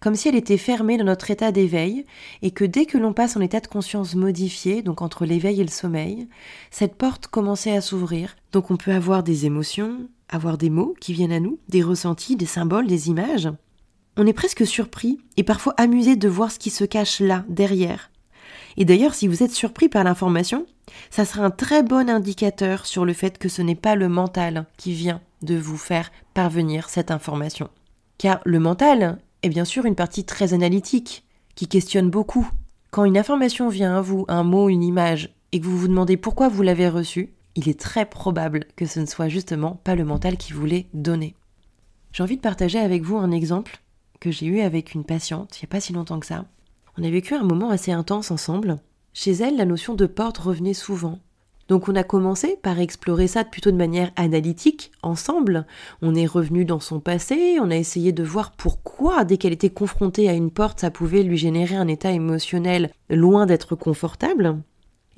comme 0.00 0.14
si 0.14 0.28
elle 0.28 0.36
était 0.36 0.56
fermée 0.56 0.96
dans 0.96 1.04
notre 1.04 1.30
état 1.30 1.52
d'éveil, 1.52 2.04
et 2.42 2.50
que 2.50 2.64
dès 2.64 2.86
que 2.86 2.98
l'on 2.98 3.12
passe 3.12 3.36
en 3.36 3.40
état 3.40 3.60
de 3.60 3.66
conscience 3.66 4.14
modifié, 4.14 4.82
donc 4.82 5.02
entre 5.02 5.26
l'éveil 5.26 5.60
et 5.60 5.64
le 5.64 5.70
sommeil, 5.70 6.28
cette 6.70 6.94
porte 6.94 7.26
commençait 7.26 7.76
à 7.76 7.80
s'ouvrir. 7.80 8.36
Donc 8.52 8.70
on 8.70 8.76
peut 8.76 8.92
avoir 8.92 9.22
des 9.22 9.46
émotions, 9.46 10.08
avoir 10.28 10.58
des 10.58 10.70
mots 10.70 10.94
qui 11.00 11.12
viennent 11.12 11.32
à 11.32 11.40
nous, 11.40 11.58
des 11.68 11.82
ressentis, 11.82 12.36
des 12.36 12.46
symboles, 12.46 12.86
des 12.86 13.08
images. 13.08 13.48
On 14.16 14.26
est 14.26 14.32
presque 14.32 14.66
surpris 14.66 15.18
et 15.36 15.44
parfois 15.44 15.74
amusé 15.76 16.16
de 16.16 16.28
voir 16.28 16.50
ce 16.50 16.58
qui 16.58 16.70
se 16.70 16.84
cache 16.84 17.20
là, 17.20 17.44
derrière. 17.48 18.10
Et 18.76 18.84
d'ailleurs, 18.84 19.14
si 19.14 19.28
vous 19.28 19.42
êtes 19.42 19.52
surpris 19.52 19.88
par 19.88 20.04
l'information, 20.04 20.66
ça 21.10 21.24
sera 21.24 21.44
un 21.44 21.50
très 21.50 21.82
bon 21.82 22.08
indicateur 22.08 22.86
sur 22.86 23.04
le 23.04 23.12
fait 23.12 23.38
que 23.38 23.48
ce 23.48 23.62
n'est 23.62 23.74
pas 23.74 23.94
le 23.94 24.08
mental 24.08 24.66
qui 24.76 24.92
vient 24.92 25.20
de 25.42 25.56
vous 25.56 25.76
faire 25.76 26.10
parvenir 26.34 26.88
cette 26.88 27.10
information. 27.10 27.68
Car 28.18 28.40
le 28.44 28.58
mental 28.58 29.18
est 29.42 29.48
bien 29.48 29.64
sûr 29.64 29.84
une 29.84 29.94
partie 29.94 30.24
très 30.24 30.54
analytique, 30.54 31.24
qui 31.54 31.66
questionne 31.66 32.10
beaucoup. 32.10 32.48
Quand 32.90 33.04
une 33.04 33.18
information 33.18 33.68
vient 33.68 33.96
à 33.96 34.00
vous, 34.00 34.24
un 34.28 34.44
mot, 34.44 34.68
une 34.68 34.82
image, 34.82 35.34
et 35.52 35.60
que 35.60 35.66
vous 35.66 35.78
vous 35.78 35.88
demandez 35.88 36.16
pourquoi 36.16 36.48
vous 36.48 36.62
l'avez 36.62 36.88
reçue, 36.88 37.34
il 37.54 37.68
est 37.68 37.78
très 37.78 38.06
probable 38.06 38.66
que 38.76 38.86
ce 38.86 39.00
ne 39.00 39.06
soit 39.06 39.28
justement 39.28 39.80
pas 39.82 39.94
le 39.94 40.04
mental 40.04 40.36
qui 40.36 40.52
voulait 40.52 40.86
donner. 40.94 41.34
J'ai 42.12 42.22
envie 42.22 42.36
de 42.36 42.42
partager 42.42 42.78
avec 42.78 43.02
vous 43.02 43.16
un 43.16 43.30
exemple 43.30 43.80
que 44.20 44.30
j'ai 44.30 44.46
eu 44.46 44.60
avec 44.60 44.94
une 44.94 45.04
patiente 45.04 45.56
il 45.56 45.64
n'y 45.64 45.68
a 45.68 45.72
pas 45.72 45.80
si 45.80 45.92
longtemps 45.92 46.20
que 46.20 46.26
ça. 46.26 46.44
On 46.96 47.04
a 47.04 47.10
vécu 47.10 47.34
un 47.34 47.44
moment 47.44 47.70
assez 47.70 47.92
intense 47.92 48.30
ensemble. 48.30 48.76
Chez 49.12 49.32
elle, 49.32 49.56
la 49.56 49.64
notion 49.64 49.94
de 49.94 50.06
porte 50.06 50.38
revenait 50.38 50.74
souvent. 50.74 51.18
Donc 51.68 51.88
on 51.88 51.94
a 51.96 52.02
commencé 52.02 52.58
par 52.62 52.80
explorer 52.80 53.26
ça 53.26 53.44
plutôt 53.44 53.70
de 53.70 53.76
manière 53.76 54.10
analytique, 54.16 54.90
ensemble. 55.02 55.66
On 56.00 56.14
est 56.14 56.26
revenu 56.26 56.64
dans 56.64 56.80
son 56.80 56.98
passé, 56.98 57.58
on 57.60 57.70
a 57.70 57.76
essayé 57.76 58.12
de 58.12 58.22
voir 58.22 58.52
pourquoi, 58.52 59.24
dès 59.24 59.36
qu'elle 59.36 59.52
était 59.52 59.70
confrontée 59.70 60.28
à 60.28 60.32
une 60.32 60.50
porte, 60.50 60.80
ça 60.80 60.90
pouvait 60.90 61.22
lui 61.22 61.36
générer 61.36 61.76
un 61.76 61.88
état 61.88 62.10
émotionnel 62.10 62.90
loin 63.10 63.44
d'être 63.44 63.76
confortable. 63.76 64.56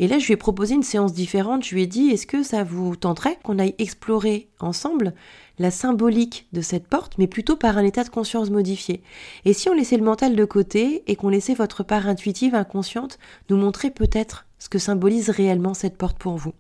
Et 0.01 0.09
là, 0.09 0.19
je 0.19 0.27
lui 0.27 0.33
ai 0.33 0.39
proposé 0.39 0.75
une 0.75 0.83
séance 0.83 1.13
différente. 1.13 1.63
Je 1.63 1.75
lui 1.75 1.83
ai 1.83 1.87
dit, 1.87 2.09
est-ce 2.09 2.27
que 2.27 2.43
ça 2.43 2.65
vous 2.65 2.97
tenterait 2.97 3.39
qu'on 3.43 3.59
aille 3.59 3.75
explorer 3.77 4.49
ensemble 4.59 5.13
la 5.59 5.71
symbolique 5.71 6.49
de 6.55 6.63
cette 6.63 6.89
porte, 6.89 7.19
mais 7.19 7.27
plutôt 7.27 7.55
par 7.55 7.77
un 7.77 7.85
état 7.85 8.03
de 8.03 8.09
conscience 8.09 8.49
modifié? 8.49 9.03
Et 9.45 9.53
si 9.53 9.69
on 9.69 9.75
laissait 9.75 9.99
le 9.99 10.05
mental 10.05 10.35
de 10.35 10.45
côté 10.47 11.05
et 11.07 11.17
qu'on 11.17 11.29
laissait 11.29 11.53
votre 11.53 11.83
part 11.83 12.09
intuitive, 12.09 12.55
inconsciente, 12.55 13.19
nous 13.51 13.59
montrer 13.59 13.91
peut-être 13.91 14.47
ce 14.61 14.69
que 14.69 14.79
symbolise 14.79 15.31
réellement 15.31 15.75
cette 15.75 15.99
porte 15.99 16.19
pour 16.19 16.37
vous 16.37 16.53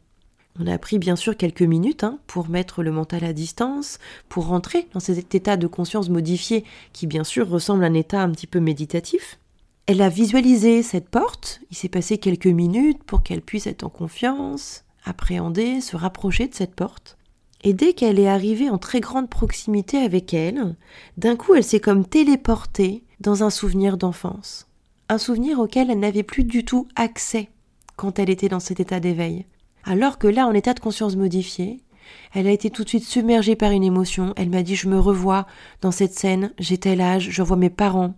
on 0.59 0.67
a 0.67 0.79
pris 0.79 0.99
bien 0.99 1.17
sûr 1.17 1.37
quelques 1.37 1.63
minutes 1.63 2.05
hein, 2.05 2.19
pour 2.27 2.49
mettre 2.49 2.83
le 2.83 2.91
mental 2.91 3.25
à 3.25 3.33
distance, 3.33 3.99
pour 4.29 4.47
rentrer 4.47 4.89
dans 4.93 5.01
cet 5.01 5.35
état 5.35 5.57
de 5.57 5.67
conscience 5.67 6.09
modifié 6.09 6.65
qui 6.93 7.07
bien 7.07 7.25
sûr 7.25 7.49
ressemble 7.49 7.85
à 7.85 7.87
un 7.87 7.95
état 7.95 8.21
un 8.21 8.31
petit 8.31 8.47
peu 8.47 8.61
méditatif. 8.61 9.39
Elle 9.87 10.03
a 10.03 10.09
visualisé 10.09 10.83
cette 10.83 11.09
porte, 11.09 11.61
il 11.71 11.77
s'est 11.77 11.89
passé 11.89 12.19
quelques 12.19 12.47
minutes 12.47 13.03
pour 13.05 13.23
qu'elle 13.23 13.43
puisse 13.43 13.67
être 13.67 13.85
en 13.85 13.89
confiance, 13.89 14.85
appréhender, 15.05 15.81
se 15.81 15.97
rapprocher 15.97 16.47
de 16.47 16.55
cette 16.55 16.75
porte. 16.75 17.17
Et 17.63 17.73
dès 17.73 17.93
qu'elle 17.93 18.19
est 18.19 18.29
arrivée 18.29 18.71
en 18.71 18.79
très 18.79 19.01
grande 19.01 19.29
proximité 19.29 19.99
avec 19.99 20.35
elle, 20.35 20.75
d'un 21.17 21.37
coup 21.37 21.55
elle 21.55 21.65
s'est 21.65 21.81
comme 21.81 22.07
téléportée 22.07 23.03
dans 23.21 23.45
un 23.45 23.51
souvenir 23.51 23.97
d'enfance. 23.97 24.67
Un 25.09 25.19
souvenir 25.19 25.59
auquel 25.59 25.91
elle 25.91 25.99
n'avait 26.01 26.23
plus 26.23 26.45
du 26.45 26.65
tout 26.65 26.87
accès 26.97 27.49
quand 28.01 28.19
elle 28.19 28.31
était 28.31 28.49
dans 28.49 28.61
cet 28.61 28.81
état 28.81 28.99
d'éveil. 28.99 29.45
Alors 29.85 30.17
que 30.17 30.27
là, 30.27 30.47
en 30.47 30.55
état 30.55 30.73
de 30.73 30.81
conscience 30.81 31.17
modifié, 31.17 31.83
elle 32.33 32.47
a 32.47 32.51
été 32.51 32.71
tout 32.71 32.83
de 32.83 32.89
suite 32.89 33.05
submergée 33.05 33.57
par 33.57 33.73
une 33.73 33.85
émotion. 33.85 34.33
Elle 34.39 34.49
m'a 34.49 34.63
dit 34.63 34.75
Je 34.75 34.89
me 34.89 34.99
revois 34.99 35.47
dans 35.83 35.91
cette 35.91 36.15
scène, 36.15 36.55
j'ai 36.59 36.79
tel 36.79 37.03
âge, 37.03 37.29
je 37.31 37.43
vois 37.43 37.59
mes 37.59 37.69
parents. 37.69 38.15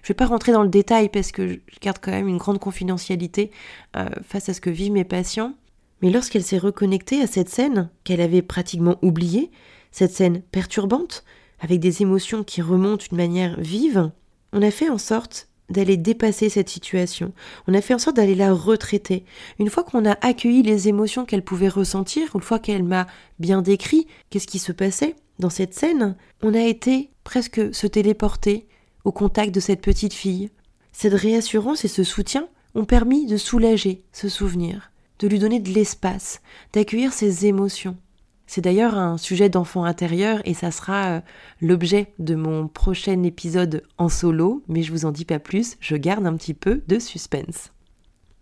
Je 0.00 0.06
ne 0.06 0.08
vais 0.08 0.14
pas 0.14 0.24
rentrer 0.24 0.52
dans 0.52 0.62
le 0.62 0.70
détail 0.70 1.10
parce 1.10 1.32
que 1.32 1.48
je 1.48 1.80
garde 1.82 1.98
quand 2.00 2.12
même 2.12 2.28
une 2.28 2.38
grande 2.38 2.58
confidentialité 2.58 3.50
euh, 3.96 4.08
face 4.22 4.48
à 4.48 4.54
ce 4.54 4.62
que 4.62 4.70
vivent 4.70 4.92
mes 4.92 5.04
patients. 5.04 5.52
Mais 6.00 6.08
lorsqu'elle 6.10 6.42
s'est 6.42 6.56
reconnectée 6.56 7.20
à 7.20 7.26
cette 7.26 7.50
scène 7.50 7.90
qu'elle 8.04 8.22
avait 8.22 8.40
pratiquement 8.40 8.96
oubliée, 9.02 9.50
cette 9.90 10.12
scène 10.12 10.40
perturbante, 10.40 11.24
avec 11.60 11.78
des 11.78 12.00
émotions 12.00 12.42
qui 12.42 12.62
remontent 12.62 13.04
d'une 13.06 13.18
manière 13.18 13.60
vive, 13.60 14.10
on 14.54 14.62
a 14.62 14.70
fait 14.70 14.88
en 14.88 14.98
sorte 14.98 15.48
d'aller 15.70 15.96
dépasser 15.96 16.48
cette 16.48 16.68
situation. 16.68 17.32
On 17.66 17.74
a 17.74 17.80
fait 17.80 17.94
en 17.94 17.98
sorte 17.98 18.16
d'aller 18.16 18.34
la 18.34 18.52
retraiter. 18.52 19.24
Une 19.58 19.70
fois 19.70 19.84
qu'on 19.84 20.04
a 20.04 20.16
accueilli 20.20 20.62
les 20.62 20.88
émotions 20.88 21.24
qu'elle 21.24 21.44
pouvait 21.44 21.68
ressentir, 21.68 22.34
une 22.34 22.42
fois 22.42 22.58
qu'elle 22.58 22.84
m'a 22.84 23.06
bien 23.38 23.62
décrit 23.62 24.06
qu'est-ce 24.30 24.46
qui 24.46 24.58
se 24.58 24.72
passait 24.72 25.16
dans 25.38 25.50
cette 25.50 25.74
scène, 25.74 26.16
on 26.42 26.54
a 26.54 26.62
été 26.62 27.10
presque 27.24 27.74
se 27.74 27.86
téléporter 27.86 28.66
au 29.04 29.12
contact 29.12 29.54
de 29.54 29.60
cette 29.60 29.82
petite 29.82 30.14
fille. 30.14 30.50
Cette 30.92 31.12
réassurance 31.12 31.84
et 31.84 31.88
ce 31.88 32.04
soutien 32.04 32.48
ont 32.74 32.84
permis 32.84 33.26
de 33.26 33.36
soulager 33.36 34.02
ce 34.12 34.28
souvenir, 34.28 34.90
de 35.18 35.28
lui 35.28 35.38
donner 35.38 35.60
de 35.60 35.70
l'espace, 35.70 36.40
d'accueillir 36.72 37.12
ses 37.12 37.46
émotions. 37.46 37.96
C'est 38.46 38.60
d'ailleurs 38.60 38.96
un 38.96 39.18
sujet 39.18 39.48
d'enfant 39.48 39.84
intérieur 39.84 40.40
et 40.44 40.54
ça 40.54 40.70
sera 40.70 41.06
euh, 41.06 41.20
l'objet 41.60 42.12
de 42.18 42.34
mon 42.34 42.68
prochain 42.68 43.22
épisode 43.22 43.82
en 43.98 44.08
solo, 44.08 44.62
mais 44.68 44.82
je 44.82 44.92
vous 44.92 45.04
en 45.04 45.12
dis 45.12 45.24
pas 45.24 45.38
plus, 45.38 45.76
je 45.80 45.96
garde 45.96 46.26
un 46.26 46.36
petit 46.36 46.54
peu 46.54 46.82
de 46.86 46.98
suspense. 46.98 47.72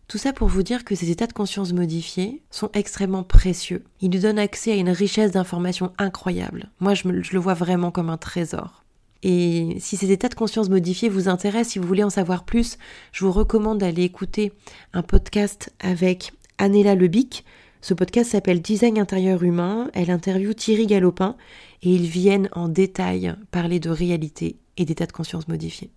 Tout 0.06 0.18
ça 0.18 0.34
pour 0.34 0.48
vous 0.48 0.62
dire 0.62 0.84
que 0.84 0.94
ces 0.94 1.10
états 1.10 1.26
de 1.26 1.32
conscience 1.32 1.72
modifiés 1.72 2.42
sont 2.50 2.70
extrêmement 2.74 3.22
précieux. 3.22 3.84
Ils 4.02 4.10
nous 4.10 4.20
donnent 4.20 4.38
accès 4.38 4.72
à 4.72 4.76
une 4.76 4.90
richesse 4.90 5.30
d'informations 5.30 5.92
incroyable. 5.96 6.70
Moi, 6.78 6.92
je, 6.92 7.08
le 7.08 7.38
vois 7.38 7.54
vraiment 7.54 7.90
comme 7.90 8.10
un 8.10 8.18
trésor. 8.18 8.84
Et 9.22 9.78
si 9.80 9.96
ces 9.96 10.12
états 10.12 10.28
de 10.28 10.34
conscience 10.34 10.68
modifiés 10.68 11.08
vous 11.08 11.28
intéressent, 11.28 11.72
si 11.72 11.78
vous 11.78 11.88
voulez 11.88 12.04
en 12.04 12.10
savoir 12.10 12.44
plus, 12.44 12.76
je 13.12 13.24
vous 13.24 13.32
recommande 13.32 13.78
d'aller 13.78 14.02
écouter 14.02 14.52
un 14.92 15.02
podcast 15.02 15.72
avec 15.80 16.32
Anela 16.58 16.94
Lebic 16.94 17.46
ce 17.84 17.92
podcast 17.92 18.30
s'appelle 18.30 18.62
Design 18.62 18.98
intérieur 18.98 19.42
humain. 19.42 19.90
Elle 19.92 20.10
interviewe 20.10 20.54
Thierry 20.54 20.86
Galopin 20.86 21.36
et 21.82 21.90
ils 21.90 22.06
viennent 22.06 22.48
en 22.52 22.70
détail 22.70 23.34
parler 23.50 23.78
de 23.78 23.90
réalité 23.90 24.56
et 24.78 24.86
d'état 24.86 25.04
de 25.04 25.12
conscience 25.12 25.48
modifié. 25.48 25.90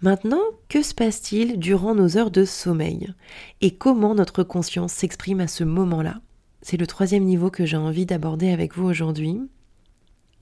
Maintenant, 0.00 0.42
que 0.68 0.82
se 0.82 0.92
passe-t-il 0.92 1.60
durant 1.60 1.94
nos 1.94 2.16
heures 2.16 2.32
de 2.32 2.44
sommeil? 2.44 3.14
Et 3.60 3.76
comment 3.76 4.16
notre 4.16 4.42
conscience 4.42 4.92
s'exprime 4.92 5.38
à 5.38 5.46
ce 5.46 5.62
moment-là? 5.62 6.20
C'est 6.62 6.78
le 6.78 6.86
troisième 6.88 7.22
niveau 7.22 7.48
que 7.48 7.64
j'ai 7.64 7.76
envie 7.76 8.06
d'aborder 8.06 8.50
avec 8.50 8.74
vous 8.74 8.88
aujourd'hui. 8.88 9.40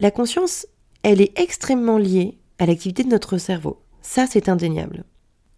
La 0.01 0.11
conscience, 0.11 0.67
elle 1.03 1.21
est 1.21 1.39
extrêmement 1.39 1.99
liée 1.99 2.39
à 2.59 2.65
l'activité 2.65 3.05
de 3.05 3.11
notre 3.11 3.37
cerveau. 3.37 3.83
Ça, 4.01 4.27
c'est 4.27 4.49
indéniable. 4.49 5.05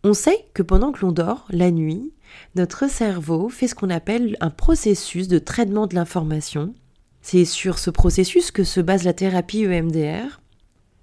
On 0.07 0.13
sait 0.13 0.45
que 0.53 0.63
pendant 0.63 0.93
que 0.93 1.01
l'on 1.01 1.13
dort, 1.13 1.47
la 1.49 1.71
nuit, 1.71 2.13
notre 2.57 2.91
cerveau 2.91 3.49
fait 3.49 3.69
ce 3.69 3.75
qu'on 3.75 3.89
appelle 3.89 4.37
un 4.41 4.51
processus 4.51 5.29
de 5.29 5.39
traitement 5.39 5.87
de 5.87 5.95
l'information. 5.95 6.75
C'est 7.23 7.47
sur 7.47 7.79
ce 7.79 7.89
processus 7.89 8.51
que 8.51 8.65
se 8.65 8.81
base 8.81 9.05
la 9.05 9.15
thérapie 9.15 9.65
EMDR. 9.65 10.43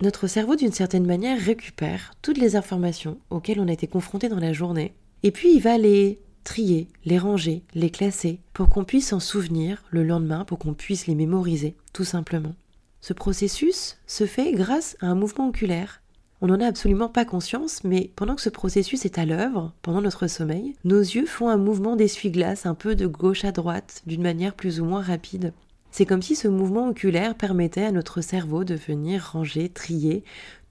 Notre 0.04 0.28
cerveau, 0.28 0.56
d'une 0.56 0.72
certaine 0.72 1.08
manière, 1.08 1.42
récupère 1.42 2.14
toutes 2.22 2.38
les 2.38 2.56
informations 2.56 3.18
auxquelles 3.32 3.60
on 3.60 3.68
a 3.70 3.74
été 3.74 3.88
confronté 3.88 4.30
dans 4.30 4.40
la 4.40 4.54
journée, 4.54 4.94
et 5.24 5.32
puis 5.32 5.52
il 5.52 5.62
va 5.62 5.80
les 5.80 6.20
trier, 6.44 6.88
les 7.04 7.18
ranger, 7.18 7.64
les 7.74 7.90
classer, 7.90 8.40
pour 8.54 8.70
qu'on 8.70 8.84
puisse 8.84 9.08
s'en 9.08 9.20
souvenir 9.20 9.84
le 9.90 10.04
lendemain, 10.04 10.46
pour 10.46 10.60
qu'on 10.60 10.76
puisse 10.76 11.08
les 11.08 11.16
mémoriser, 11.16 11.76
tout 11.92 12.04
simplement. 12.04 12.54
Ce 13.00 13.14
processus 13.14 13.98
se 14.06 14.28
fait 14.28 14.52
grâce 14.52 14.96
à 15.02 15.08
un 15.08 15.16
mouvement 15.16 15.48
oculaire 15.48 16.01
on 16.42 16.48
n'en 16.48 16.60
a 16.60 16.66
absolument 16.66 17.08
pas 17.08 17.24
conscience, 17.24 17.84
mais 17.84 18.12
pendant 18.16 18.36
que 18.36 18.42
ce 18.42 18.50
processus 18.50 19.06
est 19.06 19.20
à 19.20 19.26
l'œuvre, 19.26 19.74
pendant 19.84 20.02
notre 20.02 20.26
sommeil, 20.26 20.76
nos 20.84 21.00
yeux 21.00 21.28
font 21.28 21.50
un 21.50 21.58
mouvement 21.58 21.96
d'essuie-glace 21.96 22.66
un 22.66 22.74
peu 22.74 22.96
de 22.96 23.06
gauche 23.06 23.46
à 23.46 23.52
droite, 23.52 24.02
d'une 24.08 24.24
manière 24.24 24.56
plus 24.56 24.82
ou 24.82 24.86
moins 24.86 25.04
rapide. 25.04 25.54
C'est 25.92 26.06
comme 26.06 26.24
si 26.24 26.36
ce 26.36 26.48
mouvement 26.48 26.88
oculaire 26.88 27.36
permettait 27.36 27.86
à 27.86 27.92
notre 27.92 28.22
cerveau 28.22 28.64
de 28.64 28.76
venir 28.76 29.32
ranger, 29.34 29.70
trier 29.70 30.24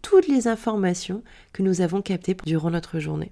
toutes 0.03 0.27
les 0.27 0.49
informations 0.49 1.23
que 1.53 1.63
nous 1.63 1.83
avons 1.83 2.03
captées 2.03 2.37
durant 2.45 2.71
notre 2.71 2.99
journée. 2.99 3.31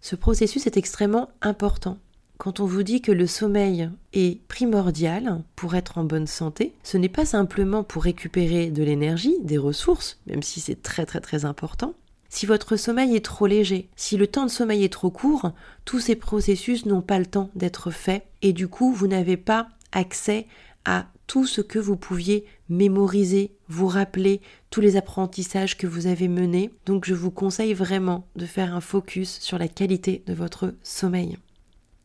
Ce 0.00 0.16
processus 0.16 0.66
est 0.66 0.76
extrêmement 0.76 1.28
important 1.42 1.98
quand 2.38 2.60
on 2.60 2.66
vous 2.66 2.84
dit 2.84 3.02
que 3.02 3.10
le 3.10 3.26
sommeil 3.26 3.90
est 4.12 4.40
primordial 4.46 5.42
pour 5.56 5.74
être 5.74 5.98
en 5.98 6.04
bonne 6.04 6.28
santé, 6.28 6.72
ce 6.84 6.96
n'est 6.96 7.08
pas 7.08 7.26
simplement 7.26 7.82
pour 7.82 8.04
récupérer 8.04 8.70
de 8.70 8.84
l'énergie, 8.84 9.36
des 9.42 9.58
ressources, 9.58 10.20
même 10.26 10.44
si 10.44 10.60
c'est 10.60 10.80
très 10.80 11.04
très 11.04 11.20
très 11.20 11.44
important. 11.44 11.94
Si 12.28 12.46
votre 12.46 12.76
sommeil 12.76 13.16
est 13.16 13.24
trop 13.24 13.46
léger, 13.46 13.88
si 13.96 14.16
le 14.16 14.28
temps 14.28 14.44
de 14.44 14.50
sommeil 14.50 14.84
est 14.84 14.92
trop 14.92 15.10
court, 15.10 15.52
tous 15.84 15.98
ces 15.98 16.14
processus 16.14 16.86
n'ont 16.86 17.02
pas 17.02 17.18
le 17.18 17.26
temps 17.26 17.50
d'être 17.56 17.90
faits 17.90 18.24
et 18.42 18.52
du 18.52 18.68
coup 18.68 18.92
vous 18.92 19.08
n'avez 19.08 19.36
pas 19.36 19.68
accès 19.90 20.46
à 20.84 21.06
tout 21.26 21.44
ce 21.44 21.60
que 21.60 21.78
vous 21.78 21.96
pouviez 21.96 22.44
mémoriser, 22.68 23.50
vous 23.68 23.88
rappeler 23.88 24.40
tous 24.70 24.80
les 24.80 24.96
apprentissages 24.96 25.76
que 25.76 25.86
vous 25.86 26.06
avez 26.06 26.28
menés. 26.28 26.70
Donc 26.86 27.04
je 27.04 27.14
vous 27.14 27.30
conseille 27.30 27.74
vraiment 27.74 28.26
de 28.36 28.46
faire 28.46 28.74
un 28.74 28.80
focus 28.80 29.40
sur 29.40 29.58
la 29.58 29.68
qualité 29.68 30.22
de 30.26 30.34
votre 30.34 30.74
sommeil. 30.82 31.36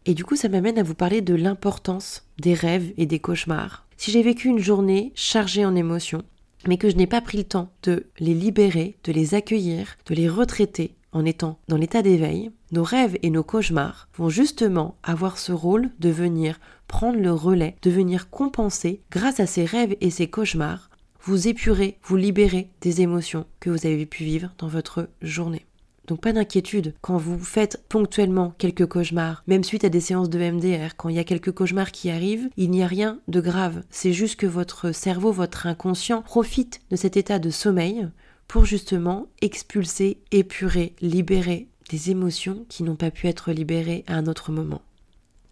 Et 0.06 0.13
du 0.13 0.26
coup, 0.26 0.36
ça 0.36 0.50
m'amène 0.50 0.78
à 0.78 0.84
vous 0.84 0.96
parler 0.96 1.22
de 1.22 1.34
l'importance 1.34 2.24
des 2.39 2.54
rêves 2.54 2.94
et 2.98 3.06
des 3.06 3.20
cauchemars. 3.20 3.86
Si 3.98 4.12
j'ai 4.12 4.22
vécu 4.22 4.50
une 4.50 4.60
journée 4.60 5.13
chargée 5.16 5.66
en 5.66 5.76
émotions, 5.76 6.24
mais 6.68 6.78
que 6.78 6.89
je 6.89 6.96
n'ai 6.96 7.08
pas 7.08 7.22
pris 7.22 7.38
le 7.38 7.44
temps 7.44 7.72
de 7.84 8.06
les 8.20 8.34
libérer, 8.34 8.98
de 9.04 9.12
les 9.12 9.34
accueillir, 9.34 9.96
de 10.06 10.16
les 10.16 10.30
retraiter 10.30 10.96
en 11.12 11.26
étant 11.26 11.60
dans 11.68 11.78
l'état 11.78 12.02
d'éveil, 12.02 12.52
nos 12.72 12.84
rêves 12.84 13.18
et 13.22 13.30
nos 13.30 13.44
cauchemars 13.44 14.08
vont 14.16 14.30
justement 14.30 14.98
avoir 15.04 15.38
ce 15.38 15.52
rôle 15.52 15.89
de 16.00 16.10
venir 16.10 16.60
prendre 16.88 17.20
le 17.20 17.32
relais, 17.32 17.76
de 17.82 17.92
venir 17.92 18.30
compenser, 18.30 19.02
grâce 19.12 19.39
à 19.39 19.46
ces 19.46 19.66
rêves 19.66 19.96
et 20.02 20.10
ces 20.10 20.28
cauchemars, 20.28 20.89
vous 21.22 21.48
épurer, 21.48 21.98
vous 22.04 22.18
libérer 22.18 22.70
des 22.82 23.02
émotions 23.02 23.46
que 23.60 23.70
vous 23.70 23.86
avez 23.86 24.06
pu 24.06 24.24
vivre 24.24 24.54
dans 24.58 24.68
votre 24.68 25.08
journée. 25.22 25.66
Donc 26.08 26.22
pas 26.22 26.34
d'inquiétude 26.34 26.94
quand 27.02 27.18
vous 27.18 27.39
faites 27.39 27.84
ponctuellement 27.88 28.54
quelques 28.58 28.88
cauchemars, 28.88 29.44
même 29.48 29.63
suite 29.63 29.86
à 29.86 29.89
des 29.89 30.02
séances 30.02 30.30
de 30.30 30.39
MDR, 30.39 30.96
quand 30.98 31.10
il 31.10 31.16
y 31.16 31.20
a 31.20 31.24
quelques 31.24 31.54
cauchemars 31.54 31.92
qui 31.92 32.10
arrivent, 32.10 32.50
il 32.58 32.72
n'y 32.72 32.84
a 32.84 32.88
rien 32.88 33.20
de 33.28 33.42
grave. 33.42 33.84
C'est 33.89 34.13
juste 34.13 34.36
que 34.36 34.46
votre 34.46 34.92
cerveau, 34.92 35.32
votre 35.32 35.68
inconscient 35.68 36.22
profite 36.22 36.82
de 36.92 36.96
cet 36.96 37.18
état 37.18 37.39
de 37.39 37.50
sommeil 37.50 38.10
pour 38.48 38.66
justement 38.66 39.28
expulser, 39.42 40.20
épurer, 40.32 40.96
libérer 41.02 41.68
des 41.89 42.12
émotions 42.12 42.66
qui 42.70 42.84
n'ont 42.84 42.96
pas 42.96 43.12
pu 43.12 43.28
être 43.28 43.52
libérées 43.52 44.04
à 44.08 44.16
un 44.16 44.28
autre 44.28 44.52
moment. 44.52 44.82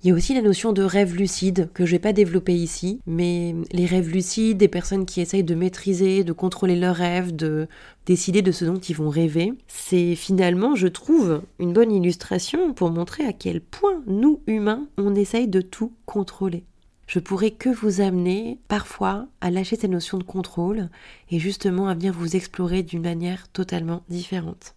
Il 0.03 0.07
y 0.07 0.11
a 0.11 0.15
aussi 0.15 0.33
la 0.33 0.41
notion 0.41 0.73
de 0.73 0.81
rêve 0.81 1.15
lucide 1.15 1.69
que 1.75 1.85
je 1.85 1.91
vais 1.91 1.99
pas 1.99 2.11
développer 2.11 2.55
ici, 2.55 2.99
mais 3.05 3.53
les 3.71 3.85
rêves 3.85 4.09
lucides, 4.09 4.57
des 4.57 4.67
personnes 4.67 5.05
qui 5.05 5.21
essayent 5.21 5.43
de 5.43 5.53
maîtriser, 5.53 6.23
de 6.23 6.33
contrôler 6.33 6.75
leurs 6.75 6.95
rêves, 6.95 7.35
de 7.35 7.67
décider 8.07 8.41
de 8.41 8.51
ce 8.51 8.65
dont 8.65 8.79
ils 8.79 8.95
vont 8.95 9.09
rêver, 9.09 9.53
c'est 9.67 10.15
finalement, 10.15 10.75
je 10.75 10.87
trouve, 10.87 11.43
une 11.59 11.73
bonne 11.73 11.91
illustration 11.91 12.73
pour 12.73 12.89
montrer 12.89 13.25
à 13.25 13.33
quel 13.33 13.61
point 13.61 14.01
nous, 14.07 14.41
humains, 14.47 14.87
on 14.97 15.13
essaye 15.13 15.47
de 15.47 15.61
tout 15.61 15.93
contrôler. 16.07 16.63
Je 17.05 17.19
pourrais 17.19 17.51
que 17.51 17.69
vous 17.69 18.01
amener 18.01 18.57
parfois 18.69 19.27
à 19.39 19.51
lâcher 19.51 19.75
cette 19.75 19.91
notion 19.91 20.17
de 20.17 20.23
contrôle 20.23 20.89
et 21.29 21.37
justement 21.37 21.87
à 21.87 21.93
venir 21.93 22.13
vous 22.13 22.35
explorer 22.35 22.81
d'une 22.81 23.03
manière 23.03 23.49
totalement 23.49 24.01
différente. 24.09 24.73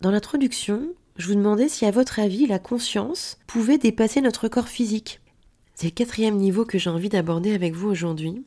Dans 0.00 0.10
l'introduction, 0.10 0.80
je 1.18 1.26
vous 1.26 1.34
demandais 1.34 1.68
si 1.68 1.84
à 1.84 1.90
votre 1.90 2.20
avis 2.20 2.46
la 2.46 2.60
conscience 2.60 3.38
pouvait 3.48 3.76
dépasser 3.76 4.20
notre 4.20 4.46
corps 4.46 4.68
physique. 4.68 5.20
C'est 5.74 5.88
le 5.88 5.92
quatrième 5.92 6.36
niveau 6.36 6.64
que 6.64 6.78
j'ai 6.78 6.90
envie 6.90 7.08
d'aborder 7.08 7.52
avec 7.52 7.74
vous 7.74 7.88
aujourd'hui. 7.88 8.44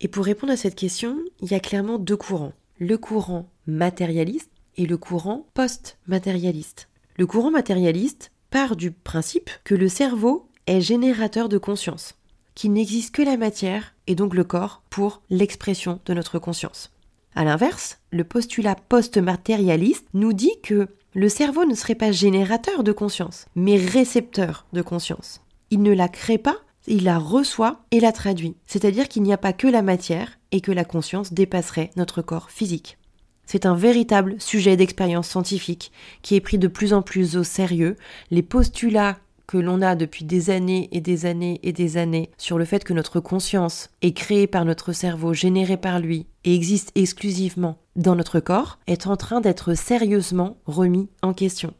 Et 0.00 0.08
pour 0.08 0.24
répondre 0.24 0.52
à 0.52 0.56
cette 0.56 0.74
question, 0.74 1.18
il 1.40 1.50
y 1.50 1.54
a 1.54 1.60
clairement 1.60 1.98
deux 1.98 2.16
courants. 2.16 2.52
Le 2.78 2.98
courant 2.98 3.48
matérialiste 3.66 4.50
et 4.76 4.86
le 4.86 4.96
courant 4.96 5.46
post-matérialiste. 5.54 6.88
Le 7.16 7.26
courant 7.26 7.50
matérialiste 7.50 8.32
part 8.50 8.76
du 8.76 8.90
principe 8.90 9.50
que 9.64 9.74
le 9.74 9.88
cerveau 9.88 10.48
est 10.66 10.80
générateur 10.80 11.48
de 11.48 11.58
conscience, 11.58 12.14
qu'il 12.54 12.72
n'existe 12.72 13.14
que 13.14 13.22
la 13.22 13.36
matière 13.36 13.94
et 14.06 14.14
donc 14.14 14.34
le 14.34 14.44
corps 14.44 14.82
pour 14.90 15.22
l'expression 15.30 16.00
de 16.04 16.14
notre 16.14 16.38
conscience. 16.38 16.90
A 17.34 17.44
l'inverse, 17.44 17.98
le 18.10 18.24
postulat 18.24 18.74
post-matérialiste 18.74 20.06
nous 20.14 20.32
dit 20.32 20.60
que 20.62 20.88
le 21.14 21.28
cerveau 21.28 21.64
ne 21.64 21.74
serait 21.74 21.94
pas 21.94 22.12
générateur 22.12 22.84
de 22.84 22.92
conscience, 22.92 23.46
mais 23.54 23.76
récepteur 23.76 24.66
de 24.72 24.82
conscience. 24.82 25.40
Il 25.70 25.82
ne 25.82 25.92
la 25.92 26.08
crée 26.08 26.38
pas, 26.38 26.56
il 26.86 27.04
la 27.04 27.18
reçoit 27.18 27.80
et 27.90 28.00
la 28.00 28.12
traduit. 28.12 28.56
C'est-à-dire 28.66 29.08
qu'il 29.08 29.22
n'y 29.22 29.32
a 29.32 29.38
pas 29.38 29.52
que 29.52 29.66
la 29.66 29.82
matière 29.82 30.38
et 30.52 30.60
que 30.60 30.72
la 30.72 30.84
conscience 30.84 31.32
dépasserait 31.32 31.90
notre 31.96 32.22
corps 32.22 32.50
physique. 32.50 32.98
C'est 33.46 33.64
un 33.64 33.74
véritable 33.74 34.36
sujet 34.38 34.76
d'expérience 34.76 35.28
scientifique 35.28 35.90
qui 36.20 36.34
est 36.34 36.40
pris 36.40 36.58
de 36.58 36.68
plus 36.68 36.92
en 36.92 37.00
plus 37.00 37.36
au 37.36 37.44
sérieux. 37.44 37.96
Les 38.30 38.42
postulats 38.42 39.16
que 39.48 39.56
l'on 39.56 39.82
a 39.82 39.96
depuis 39.96 40.24
des 40.24 40.50
années 40.50 40.88
et 40.92 41.00
des 41.00 41.26
années 41.26 41.58
et 41.64 41.72
des 41.72 41.96
années 41.96 42.30
sur 42.38 42.58
le 42.58 42.64
fait 42.64 42.84
que 42.84 42.92
notre 42.92 43.18
conscience 43.18 43.88
est 44.02 44.12
créée 44.12 44.46
par 44.46 44.64
notre 44.64 44.92
cerveau, 44.92 45.34
générée 45.34 45.78
par 45.78 45.98
lui 45.98 46.26
et 46.44 46.54
existe 46.54 46.92
exclusivement 46.94 47.78
dans 47.96 48.14
notre 48.14 48.38
corps, 48.38 48.78
est 48.86 49.08
en 49.08 49.16
train 49.16 49.40
d'être 49.40 49.74
sérieusement 49.74 50.58
remis 50.66 51.08
en 51.22 51.32
question. 51.32 51.74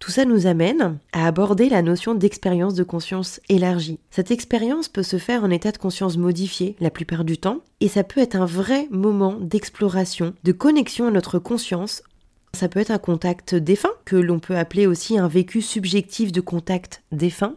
Tout 0.00 0.10
ça 0.10 0.24
nous 0.24 0.46
amène 0.46 0.98
à 1.12 1.26
aborder 1.26 1.68
la 1.68 1.82
notion 1.82 2.14
d'expérience 2.14 2.72
de 2.72 2.82
conscience 2.82 3.38
élargie. 3.50 3.98
Cette 4.10 4.30
expérience 4.30 4.88
peut 4.88 5.02
se 5.02 5.18
faire 5.18 5.44
en 5.44 5.50
état 5.50 5.72
de 5.72 5.78
conscience 5.78 6.16
modifié 6.16 6.74
la 6.80 6.90
plupart 6.90 7.22
du 7.22 7.36
temps, 7.36 7.60
et 7.80 7.88
ça 7.88 8.02
peut 8.02 8.20
être 8.20 8.36
un 8.36 8.46
vrai 8.46 8.88
moment 8.90 9.36
d'exploration, 9.38 10.32
de 10.42 10.52
connexion 10.52 11.06
à 11.06 11.10
notre 11.10 11.38
conscience. 11.38 12.02
Ça 12.52 12.68
peut 12.68 12.80
être 12.80 12.90
un 12.90 12.98
contact 12.98 13.54
défunt, 13.54 13.92
que 14.04 14.16
l'on 14.16 14.38
peut 14.38 14.56
appeler 14.56 14.86
aussi 14.86 15.18
un 15.18 15.28
vécu 15.28 15.62
subjectif 15.62 16.32
de 16.32 16.40
contact 16.40 17.02
défunt. 17.12 17.54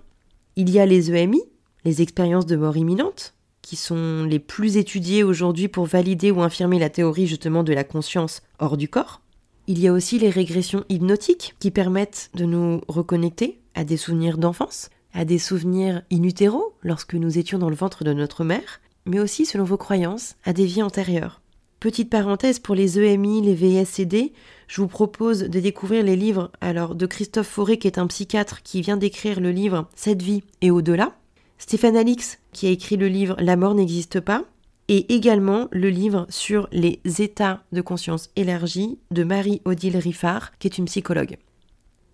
Il 0.56 0.70
y 0.70 0.80
a 0.80 0.86
les 0.86 1.12
EMI, 1.12 1.42
les 1.84 2.02
expériences 2.02 2.46
de 2.46 2.56
mort 2.56 2.78
imminente, 2.78 3.34
qui 3.62 3.76
sont 3.76 4.26
les 4.26 4.40
plus 4.40 4.78
étudiées 4.78 5.24
aujourd'hui 5.24 5.68
pour 5.68 5.86
valider 5.86 6.32
ou 6.32 6.42
infirmer 6.42 6.80
la 6.80 6.90
théorie 6.90 7.28
justement 7.28 7.64
de 7.64 7.74
la 7.74 7.84
conscience 7.84 8.42
hors 8.60 8.78
du 8.78 8.88
corps. 8.88 9.22
Il 9.68 9.80
y 9.80 9.88
a 9.88 9.94
aussi 9.94 10.20
les 10.20 10.30
régressions 10.30 10.84
hypnotiques 10.90 11.56
qui 11.60 11.72
permettent 11.72 12.30
de 12.36 12.46
nous 12.46 12.82
reconnecter 12.88 13.62
à 13.76 13.86
des 13.86 13.98
souvenirs 13.98 14.38
d'enfance, 14.38 14.90
à 15.14 15.26
des 15.26 15.40
souvenirs 15.40 16.04
in 16.12 16.24
utero 16.24 16.76
lorsque 16.82 17.14
nous 17.14 17.38
étions 17.38 17.58
dans 17.58 17.70
le 17.70 17.76
ventre 17.76 18.04
de 18.04 18.14
notre 18.14 18.44
mère, 18.44 18.82
mais 19.06 19.20
aussi, 19.20 19.46
selon 19.46 19.64
vos 19.64 19.78
croyances, 19.78 20.36
à 20.44 20.54
des 20.54 20.66
vies 20.66 20.84
antérieures. 20.84 21.42
Petite 21.84 22.10
parenthèse 22.10 22.60
pour 22.60 22.76
les 22.76 22.98
EMI, 22.98 23.42
les 23.42 23.56
VSCD, 23.56 24.32
je 24.70 24.80
vous 24.80 24.88
propose 24.88 25.40
de 25.40 25.60
découvrir 25.60 26.02
les 26.02 26.16
livres 26.16 26.50
alors 26.62 26.96
de 26.96 27.06
Christophe 27.06 27.50
Fauré 27.50 27.78
qui 27.78 27.88
est 27.88 27.98
un 27.98 28.08
psychiatre 28.08 28.64
qui 28.64 28.80
vient 28.80 28.96
d'écrire 28.96 29.42
le 29.42 29.52
livre 29.52 29.90
Cette 29.94 30.22
vie 30.22 30.46
et 30.62 30.72
au-delà, 30.72 31.18
Stéphane 31.58 31.98
Alix 31.98 32.40
qui 32.54 32.68
a 32.68 32.70
écrit 32.70 32.96
le 32.96 33.10
livre 33.10 33.36
La 33.38 33.58
mort 33.58 33.76
n'existe 33.76 34.22
pas, 34.22 34.46
et 34.88 35.14
également 35.14 35.68
le 35.74 35.90
livre 35.90 36.26
sur 36.30 36.70
les 36.72 37.02
états 37.20 37.66
de 37.74 37.82
conscience 37.82 38.30
élargie 38.38 38.98
de 39.12 39.26
Marie-Odile 39.26 39.98
Riffard, 39.98 40.58
qui 40.60 40.68
est 40.68 40.78
une 40.78 40.86
psychologue. 40.86 41.36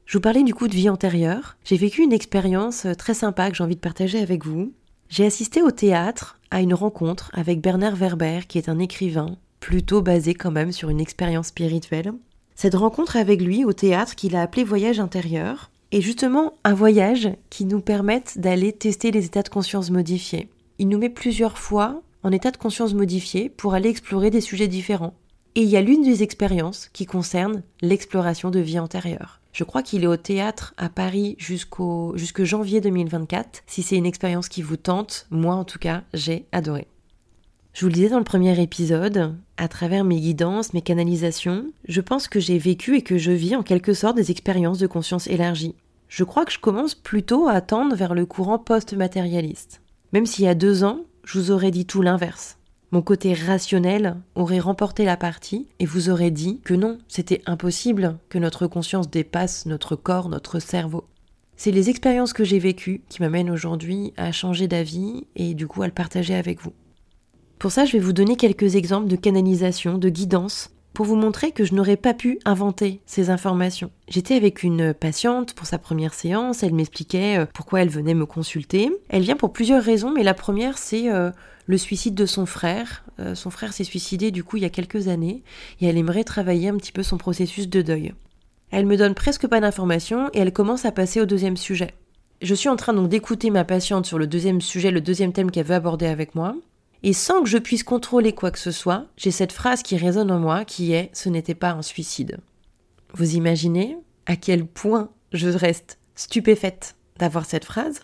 Je 0.07 0.17
vous 0.17 0.21
parlais 0.21 0.41
du 0.41 0.55
coup 0.55 0.67
de 0.67 0.73
vie 0.73 0.89
antérieure. 0.89 1.57
J'ai 1.63 1.77
vécu 1.77 2.01
une 2.01 2.13
expérience 2.13 2.87
très 2.97 3.13
sympa 3.13 3.51
que 3.51 3.57
j'ai 3.57 3.63
envie 3.63 3.75
de 3.75 3.81
partager 3.81 4.17
avec 4.17 4.47
vous. 4.47 4.73
J'ai 5.09 5.27
assisté 5.27 5.61
au 5.61 5.69
théâtre 5.69 6.39
à 6.49 6.59
une 6.59 6.73
rencontre 6.73 7.29
avec 7.35 7.61
Bernard 7.61 7.97
Werber, 7.97 8.39
qui 8.47 8.57
est 8.57 8.67
un 8.67 8.79
écrivain, 8.79 9.37
plutôt 9.59 10.01
basé 10.01 10.33
quand 10.33 10.51
même 10.51 10.71
sur 10.71 10.89
une 10.89 11.01
expérience 11.01 11.47
spirituelle. 11.47 12.13
Cette 12.55 12.75
rencontre 12.75 13.15
avec 13.15 13.41
lui 13.41 13.63
au 13.65 13.73
théâtre 13.73 14.15
qu'il 14.15 14.35
a 14.35 14.41
appelé 14.41 14.63
voyage 14.63 14.99
intérieur 14.99 15.71
est 15.91 16.01
justement 16.01 16.53
un 16.63 16.73
voyage 16.73 17.29
qui 17.49 17.65
nous 17.65 17.81
permette 17.81 18.39
d'aller 18.39 18.73
tester 18.73 19.11
les 19.11 19.25
états 19.25 19.43
de 19.43 19.49
conscience 19.49 19.89
modifiés. 19.91 20.49
Il 20.77 20.87
nous 20.87 20.97
met 20.97 21.09
plusieurs 21.09 21.57
fois 21.57 22.01
en 22.23 22.31
état 22.31 22.51
de 22.51 22.57
conscience 22.57 22.93
modifié 22.93 23.49
pour 23.49 23.73
aller 23.73 23.89
explorer 23.89 24.29
des 24.29 24.41
sujets 24.41 24.67
différents. 24.67 25.13
Et 25.55 25.61
il 25.61 25.69
y 25.69 25.77
a 25.77 25.81
l'une 25.81 26.03
des 26.03 26.21
expériences 26.21 26.89
qui 26.93 27.05
concerne 27.05 27.63
l'exploration 27.81 28.51
de 28.51 28.59
vie 28.59 28.79
antérieure. 28.79 29.41
Je 29.51 29.63
crois 29.63 29.81
qu'il 29.81 30.03
est 30.03 30.07
au 30.07 30.17
théâtre 30.17 30.73
à 30.77 30.89
Paris 30.89 31.35
jusqu'au 31.39 32.13
janvier 32.15 32.81
2024. 32.81 33.63
Si 33.65 33.81
c'est 33.81 33.95
une 33.95 34.05
expérience 34.05 34.47
qui 34.47 34.61
vous 34.61 34.77
tente, 34.77 35.27
moi 35.31 35.55
en 35.55 35.63
tout 35.63 35.79
cas, 35.79 36.03
j'ai 36.13 36.45
adoré. 36.51 36.87
Je 37.73 37.81
vous 37.81 37.87
le 37.87 37.93
disais 37.93 38.09
dans 38.09 38.17
le 38.17 38.23
premier 38.23 38.59
épisode, 38.61 39.35
à 39.57 39.67
travers 39.67 40.03
mes 40.03 40.19
guidances, 40.19 40.73
mes 40.73 40.81
canalisations, 40.81 41.65
je 41.87 42.01
pense 42.01 42.27
que 42.27 42.39
j'ai 42.39 42.57
vécu 42.57 42.97
et 42.97 43.03
que 43.03 43.17
je 43.17 43.31
vis 43.31 43.55
en 43.55 43.63
quelque 43.63 43.93
sorte 43.93 44.15
des 44.15 44.31
expériences 44.31 44.79
de 44.79 44.87
conscience 44.87 45.27
élargie. 45.27 45.75
Je 46.07 46.23
crois 46.23 46.45
que 46.45 46.51
je 46.51 46.59
commence 46.59 46.95
plutôt 46.95 47.47
à 47.47 47.61
tendre 47.61 47.95
vers 47.95 48.15
le 48.15 48.25
courant 48.25 48.57
post-matérialiste. 48.57 49.81
Même 50.11 50.25
s'il 50.25 50.45
y 50.45 50.49
a 50.49 50.55
deux 50.55 50.83
ans, 50.83 51.01
je 51.23 51.37
vous 51.37 51.51
aurais 51.51 51.71
dit 51.71 51.85
tout 51.85 52.01
l'inverse. 52.01 52.57
Mon 52.91 53.03
côté 53.03 53.35
rationnel 53.35 54.17
aurait 54.33 54.59
remporté 54.59 55.05
la 55.05 55.15
partie 55.15 55.67
et 55.77 55.85
vous 55.85 56.09
aurait 56.09 56.31
dit 56.31 56.59
que 56.63 56.73
non, 56.73 56.97
c'était 57.07 57.43
impossible 57.45 58.17
que 58.29 58.39
notre 58.39 58.65
conscience 58.65 59.11
dépasse 59.11 59.67
notre 59.67 59.95
corps, 59.95 60.27
notre 60.27 60.59
cerveau. 60.59 61.05
C'est 61.55 61.71
les 61.71 61.91
expériences 61.91 62.33
que 62.33 62.43
j'ai 62.43 62.57
vécues 62.57 63.03
qui 63.09 63.21
m'amènent 63.21 63.51
aujourd'hui 63.51 64.11
à 64.17 64.31
changer 64.31 64.67
d'avis 64.67 65.27
et 65.35 65.53
du 65.53 65.67
coup 65.67 65.83
à 65.83 65.87
le 65.87 65.93
partager 65.93 66.33
avec 66.33 66.61
vous. 66.61 66.73
Pour 67.59 67.73
ça, 67.73 67.83
je 67.83 67.91
vais 67.91 67.99
vous 67.99 68.13
donner 68.13 68.37
quelques 68.37 68.77
exemples 68.77 69.09
de 69.09 69.17
canalisation, 69.17 69.97
de 69.97 70.07
guidance 70.07 70.71
pour 70.93 71.05
vous 71.05 71.17
montrer 71.17 71.51
que 71.51 71.65
je 71.65 71.75
n'aurais 71.75 71.97
pas 71.97 72.13
pu 72.13 72.39
inventer 72.45 73.01
ces 73.05 73.29
informations. 73.29 73.91
J'étais 74.07 74.35
avec 74.35 74.63
une 74.63 74.93
patiente 74.93 75.53
pour 75.53 75.67
sa 75.67 75.77
première 75.77 76.13
séance, 76.13 76.63
elle 76.63 76.73
m'expliquait 76.73 77.39
euh, 77.39 77.45
pourquoi 77.53 77.81
elle 77.81 77.89
venait 77.89 78.13
me 78.13 78.25
consulter. 78.25 78.89
Elle 79.09 79.23
vient 79.23 79.35
pour 79.35 79.51
plusieurs 79.51 79.83
raisons, 79.83 80.13
mais 80.13 80.23
la 80.23 80.33
première 80.33 80.77
c'est 80.77 81.11
euh, 81.11 81.31
le 81.67 81.77
suicide 81.77 82.15
de 82.15 82.25
son 82.25 82.45
frère. 82.45 83.03
Euh, 83.19 83.35
son 83.35 83.49
frère 83.49 83.73
s'est 83.73 83.83
suicidé 83.83 84.31
du 84.31 84.45
coup 84.45 84.55
il 84.55 84.63
y 84.63 84.65
a 84.65 84.69
quelques 84.69 85.09
années 85.09 85.43
et 85.81 85.87
elle 85.87 85.97
aimerait 85.97 86.23
travailler 86.23 86.69
un 86.69 86.77
petit 86.77 86.93
peu 86.93 87.03
son 87.03 87.17
processus 87.17 87.67
de 87.67 87.81
deuil. 87.81 88.13
Elle 88.71 88.85
me 88.85 88.95
donne 88.95 89.15
presque 89.15 89.47
pas 89.47 89.59
d'informations 89.59 90.29
et 90.33 90.39
elle 90.39 90.53
commence 90.53 90.85
à 90.85 90.93
passer 90.93 91.19
au 91.19 91.25
deuxième 91.25 91.57
sujet. 91.57 91.93
Je 92.41 92.55
suis 92.55 92.69
en 92.69 92.77
train 92.77 92.93
donc 92.93 93.09
d'écouter 93.09 93.49
ma 93.49 93.65
patiente 93.65 94.05
sur 94.05 94.17
le 94.17 94.27
deuxième 94.27 94.61
sujet, 94.61 94.91
le 94.91 95.01
deuxième 95.01 95.33
thème 95.33 95.51
qu'elle 95.51 95.65
veut 95.65 95.75
aborder 95.75 96.05
avec 96.05 96.35
moi. 96.35 96.55
Et 97.03 97.13
sans 97.13 97.43
que 97.43 97.49
je 97.49 97.57
puisse 97.57 97.83
contrôler 97.83 98.33
quoi 98.33 98.51
que 98.51 98.59
ce 98.59 98.71
soit, 98.71 99.05
j'ai 99.15 99.31
cette 99.31 99.53
phrase 99.53 99.83
qui 99.83 99.95
résonne 99.95 100.31
en 100.31 100.39
moi 100.39 100.65
qui 100.65 100.91
est⁇ 100.91 101.03
ce 101.13 101.29
n'était 101.29 101.55
pas 101.55 101.71
un 101.71 101.81
suicide⁇ 101.81 102.37
Vous 103.13 103.35
imaginez 103.35 103.97
à 104.25 104.35
quel 104.35 104.65
point 104.65 105.09
je 105.31 105.47
reste 105.47 105.97
stupéfaite 106.15 106.95
d'avoir 107.17 107.45
cette 107.45 107.65
phrase? 107.65 108.01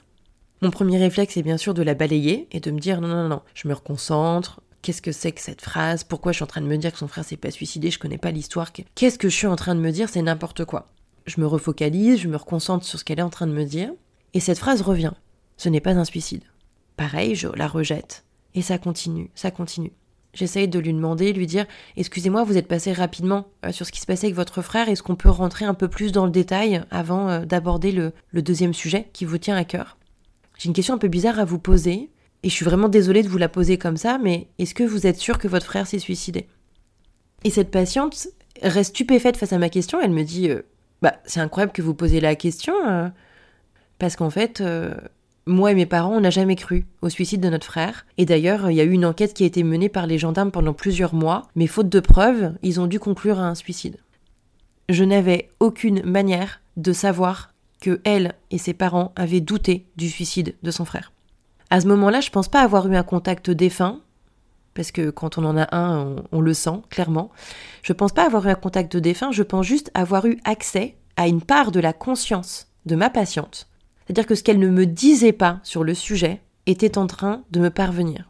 Mon 0.62 0.71
premier 0.71 0.97
réflexe 0.97 1.36
est 1.36 1.43
bien 1.43 1.58
sûr 1.58 1.73
de 1.73 1.84
la 1.84 1.93
balayer 1.93 2.47
et 2.51 2.62
de 2.62 2.71
me 2.71 2.79
dire 2.79 3.01
non, 3.01 3.10
non, 3.10 3.27
non, 3.27 3.41
je 3.53 3.67
me 3.67 3.73
reconcentre. 3.73 4.62
Qu'est-ce 4.81 5.01
que 5.01 5.12
c'est 5.12 5.34
que 5.34 5.41
cette 5.41 5.62
phrase? 5.62 6.03
Pourquoi 6.03 6.31
je 6.31 6.38
suis 6.38 6.43
en 6.43 6.47
train 6.47 6.62
de 6.62 6.67
me 6.67 6.77
dire 6.77 6.91
que 6.91 6.97
son 6.97 7.08
frère 7.08 7.25
s'est 7.25 7.38
pas 7.38 7.51
suicidé? 7.51 7.91
Je 7.91 7.99
connais 7.99 8.17
pas 8.17 8.31
l'histoire. 8.31 8.71
Qu'est-ce 8.71 9.17
que 9.17 9.29
je 9.29 9.36
suis 9.36 9.47
en 9.47 9.55
train 9.55 9.75
de 9.75 9.81
me 9.81 9.91
dire? 9.91 10.08
C'est 10.10 10.21
n'importe 10.21 10.63
quoi. 10.63 10.88
Je 11.25 11.41
me 11.41 11.47
refocalise, 11.47 12.19
je 12.19 12.27
me 12.27 12.38
reconcentre 12.38 12.86
sur 12.86 12.99
ce 12.99 13.03
qu'elle 13.03 13.19
est 13.19 13.23
en 13.23 13.29
train 13.29 13.47
de 13.47 13.51
me 13.51 13.65
dire. 13.65 13.91
Et 14.34 14.39
cette 14.39 14.60
phrase 14.60 14.81
revient. 14.81 15.13
Ce 15.58 15.69
n'est 15.69 15.81
pas 15.81 15.93
un 15.93 16.05
suicide. 16.05 16.43
Pareil, 16.97 17.36
je 17.36 17.47
la 17.47 17.67
rejette. 17.67 18.23
Et 18.56 18.62
ça 18.62 18.78
continue, 18.78 19.30
ça 19.36 19.52
continue. 19.52 19.91
J'essaye 20.36 20.68
de 20.68 20.80
lui 20.80 20.94
demander, 20.94 21.32
lui 21.34 21.48
dire 21.48 21.65
Excusez-moi, 21.96 22.44
vous 22.44 22.58
êtes 22.58 22.68
passé 22.68 22.91
rapidement 22.91 23.48
euh, 23.65 23.72
sur 23.72 23.86
ce 23.86 23.91
qui 23.91 24.02
se 24.02 24.06
passait 24.06 24.28
avec 24.28 24.36
votre 24.36 24.62
frère. 24.62 24.89
Est-ce 24.89 25.04
qu'on 25.04 25.15
peut 25.15 25.30
rentrer 25.30 25.65
un 25.65 25.74
peu 25.74 25.88
plus 25.88 26.12
dans 26.12 26.26
le 26.26 26.32
détail 26.32 26.84
avant 26.91 27.30
euh, 27.30 27.46
d'aborder 27.46 27.91
le, 27.91 28.12
deuxième 28.34 28.74
sujet 28.74 29.08
qui 29.13 29.24
vous 29.24 29.38
tient 29.38 29.56
à 29.56 29.63
cœur? 29.63 29.98
J'ai 30.58 30.68
une 30.68 30.74
question 30.74 30.96
un 30.96 30.98
peu 30.98 31.08
bizarre 31.08 31.39
à 31.39 31.46
vous 31.46 31.60
poser. 31.60 32.10
Et 32.44 32.50
je 32.50 32.54
suis 32.54 32.65
vraiment 32.65 32.89
désolée 32.89 33.24
de 33.24 33.30
vous 33.30 33.39
la 33.39 33.50
poser 33.50 33.80
comme 33.80 33.98
ça, 33.98 34.20
mais 34.22 34.50
est-ce 34.60 34.76
que 34.76 34.84
vous 34.84 35.08
êtes 35.08 35.18
sûr 35.18 35.39
que 35.39 35.48
votre 35.48 35.65
frère 35.65 35.88
s'est 35.88 36.00
suicidé? 36.00 36.48
Et 37.44 37.50
cette 37.50 37.72
patiente 37.72 38.28
reste 38.62 38.91
stupéfaite 38.91 39.38
face 39.38 39.52
à 39.52 39.58
ma 39.58 39.70
question. 39.70 40.00
Elle 40.00 40.12
me 40.12 40.24
dit 40.24 40.50
euh, 40.50 40.62
Bah, 41.02 41.15
c'est 41.26 41.39
incroyable 41.39 41.72
que 41.72 41.82
vous 41.82 41.96
posiez 41.96 42.20
la 42.20 42.36
question, 42.36 42.74
parce 43.98 44.15
qu'en 44.15 44.30
fait, 44.30 44.62
moi 45.47 45.71
et 45.71 45.75
mes 45.75 45.86
parents, 45.86 46.15
on 46.15 46.21
n'a 46.21 46.29
jamais 46.29 46.55
cru 46.55 46.86
au 47.01 47.10
suicide 47.10 47.41
de 47.41 47.49
notre 47.49 47.67
frère. 47.67 48.05
Et 48.17 48.25
d'ailleurs, 48.25 48.71
il 48.71 48.75
y 48.75 48.81
a 48.81 48.84
eu 48.84 48.91
une 48.91 49.05
enquête 49.05 49.34
qui 49.34 49.43
a 49.43 49.47
été 49.47 49.63
menée 49.63 49.89
par 49.89 50.08
les 50.08 50.17
gendarmes 50.17 50.51
pendant 50.51 50.73
plusieurs 50.73 51.13
mois, 51.13 51.43
mais 51.55 51.67
faute 51.67 51.89
de 51.89 51.99
preuves, 51.99 52.53
ils 52.63 52.79
ont 52.79 52.88
dû 52.88 52.99
conclure 52.99 53.39
à 53.39 53.47
un 53.47 53.55
suicide. 53.55 53.97
Je 54.89 55.03
n'avais 55.03 55.49
aucune 55.60 56.03
manière 56.03 56.62
de 56.77 56.93
savoir 56.93 57.53
que 57.81 58.01
elle 58.03 58.34
et 58.51 58.58
ses 58.58 58.73
parents 58.73 59.12
avaient 59.15 59.41
douté 59.41 59.86
du 59.95 60.10
suicide 60.10 60.55
de 60.63 60.71
son 60.71 60.86
frère. 60.86 61.12
À 61.69 61.81
ce 61.81 61.88
moment-là, 61.88 62.21
je 62.21 62.29
pense 62.29 62.47
pas 62.47 62.62
avoir 62.62 62.88
eu 62.88 62.95
un 62.95 63.03
contact 63.03 63.49
défunt, 63.49 64.01
parce 64.73 64.91
que 64.91 65.10
quand 65.10 65.38
on 65.38 65.45
en 65.45 65.58
a 65.58 65.75
un, 65.75 66.17
on, 66.31 66.41
le 66.41 66.53
sent 66.53 66.81
clairement. 66.89 67.31
Je 67.81 67.93
pense 67.93 68.12
pas 68.12 68.25
avoir 68.25 68.45
eu 68.45 68.49
un 68.49 68.55
contact 68.55 68.97
défunt, 68.97 69.31
je 69.31 69.43
pense 69.43 69.65
juste 69.65 69.89
avoir 69.93 70.25
eu 70.25 70.38
accès 70.43 70.95
à 71.15 71.27
une 71.27 71.41
part 71.41 71.71
de 71.71 71.79
la 71.79 71.93
conscience 71.93 72.67
de 72.86 72.95
ma 72.95 73.10
patiente 73.10 73.67
c'est-à-dire 74.06 74.28
que 74.28 74.36
ce 74.36 74.44
qu'elle 74.44 74.60
ne 74.60 74.70
me 74.70 74.86
disait 74.86 75.32
pas 75.32 75.60
sur 75.63 75.84
le 75.84 75.94
sujet 75.94 76.41
était 76.65 76.98
en 76.98 77.08
train 77.08 77.44
de 77.52 77.60
me 77.60 77.70
parvenir. 77.70 78.30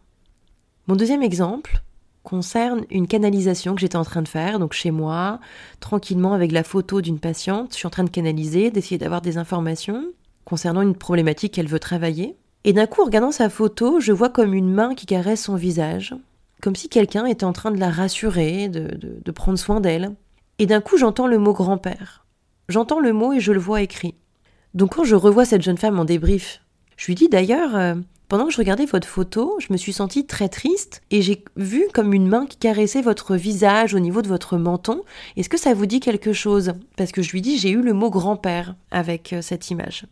Mon 0.88 0.96
deuxième 0.96 1.24
exemple 1.24 1.82
concerne 2.24 2.86
une 2.90 3.08
canalisation 3.08 3.76
que 3.76 3.82
j'étais 3.82 3.96
en 3.96 4.04
train 4.04 4.22
de 4.22 4.28
faire, 4.28 4.60
donc 4.60 4.74
chez 4.74 4.92
moi, 4.92 5.40
tranquillement 5.80 6.34
avec 6.34 6.52
la 6.52 6.64
photo 6.64 7.02
d'une 7.02 7.20
patiente. 7.20 7.72
Je 7.72 7.78
suis 7.78 7.88
en 7.88 7.92
train 7.92 8.04
de 8.04 8.10
canaliser, 8.10 8.72
d'essayer 8.72 8.98
d'avoir 8.98 9.22
des 9.22 9.38
informations 9.38 10.12
concernant 10.44 10.82
une 10.82 10.96
problématique 10.96 11.54
qu'elle 11.54 11.68
veut 11.68 11.80
travailler. 11.80 12.36
Et 12.64 12.74
d'un 12.74 12.88
coup, 12.88 13.02
en 13.02 13.06
regardant 13.06 13.32
sa 13.32 13.50
photo, 13.50 14.00
je 14.00 14.12
vois 14.12 14.30
comme 14.30 14.54
une 14.54 14.72
main 14.72 14.96
qui 14.96 15.06
caresse 15.06 15.44
son 15.44 15.56
visage, 15.56 16.16
comme 16.62 16.76
si 16.76 16.90
quelqu'un 16.90 17.26
était 17.26 17.46
en 17.46 17.54
train 17.54 17.72
de 17.72 17.80
la 17.80 17.92
rassurer, 17.92 18.70
de, 18.70 18.98
de 19.24 19.32
prendre 19.32 19.60
soin 19.60 19.80
d'elle. 19.82 20.16
Et 20.58 20.66
d'un 20.66 20.82
coup, 20.82 20.98
j'entends 20.98 21.28
le 21.28 21.38
mot 21.38 21.54
grand-père. 21.54 22.26
J'entends 22.70 23.00
le 23.00 23.14
mot 23.14 23.34
et 23.34 23.40
je 23.40 23.52
le 23.52 23.60
vois 23.60 23.82
écrit. 23.82 24.16
Donc 24.76 24.96
quand 24.96 25.06
je 25.06 25.16
revois 25.16 25.46
cette 25.46 25.62
jeune 25.62 25.78
femme 25.78 25.98
en 26.00 26.06
débrief, 26.06 26.62
je 26.98 27.08
lui 27.08 27.16
dis 27.16 27.30
d'ailleurs, 27.30 27.76
euh, 27.76 27.96
pendant 28.28 28.46
que 28.46 28.52
je 28.52 28.58
regardais 28.58 28.86
votre 28.86 29.08
photo, 29.08 29.56
je 29.60 29.72
me 29.72 29.78
suis 29.78 29.94
sentie 29.94 30.26
très 30.26 30.50
triste 30.50 31.02
et 31.12 31.22
j'ai 31.22 31.44
vu 31.56 31.86
comme 31.94 32.14
une 32.14 32.28
main 32.28 32.46
qui 32.46 32.58
caressait 32.58 33.02
votre 33.02 33.36
visage 33.38 33.94
au 33.94 34.00
niveau 34.00 34.22
de 34.22 34.28
votre 34.28 34.58
menton. 34.58 35.02
Est-ce 35.38 35.50
que 35.50 35.58
ça 35.58 35.74
vous 35.74 35.86
dit 35.86 36.02
quelque 36.02 36.34
chose? 36.34 36.74
Parce 36.98 37.14
que 37.14 37.22
je 37.22 37.32
lui 37.32 37.42
dis, 37.42 37.58
j'ai 37.58 37.70
eu 37.70 37.82
le 37.82 37.94
mot 37.94 38.10
grand-père 38.10 38.76
avec 38.92 39.32
euh, 39.32 39.42
cette 39.42 39.72
image. 39.72 40.06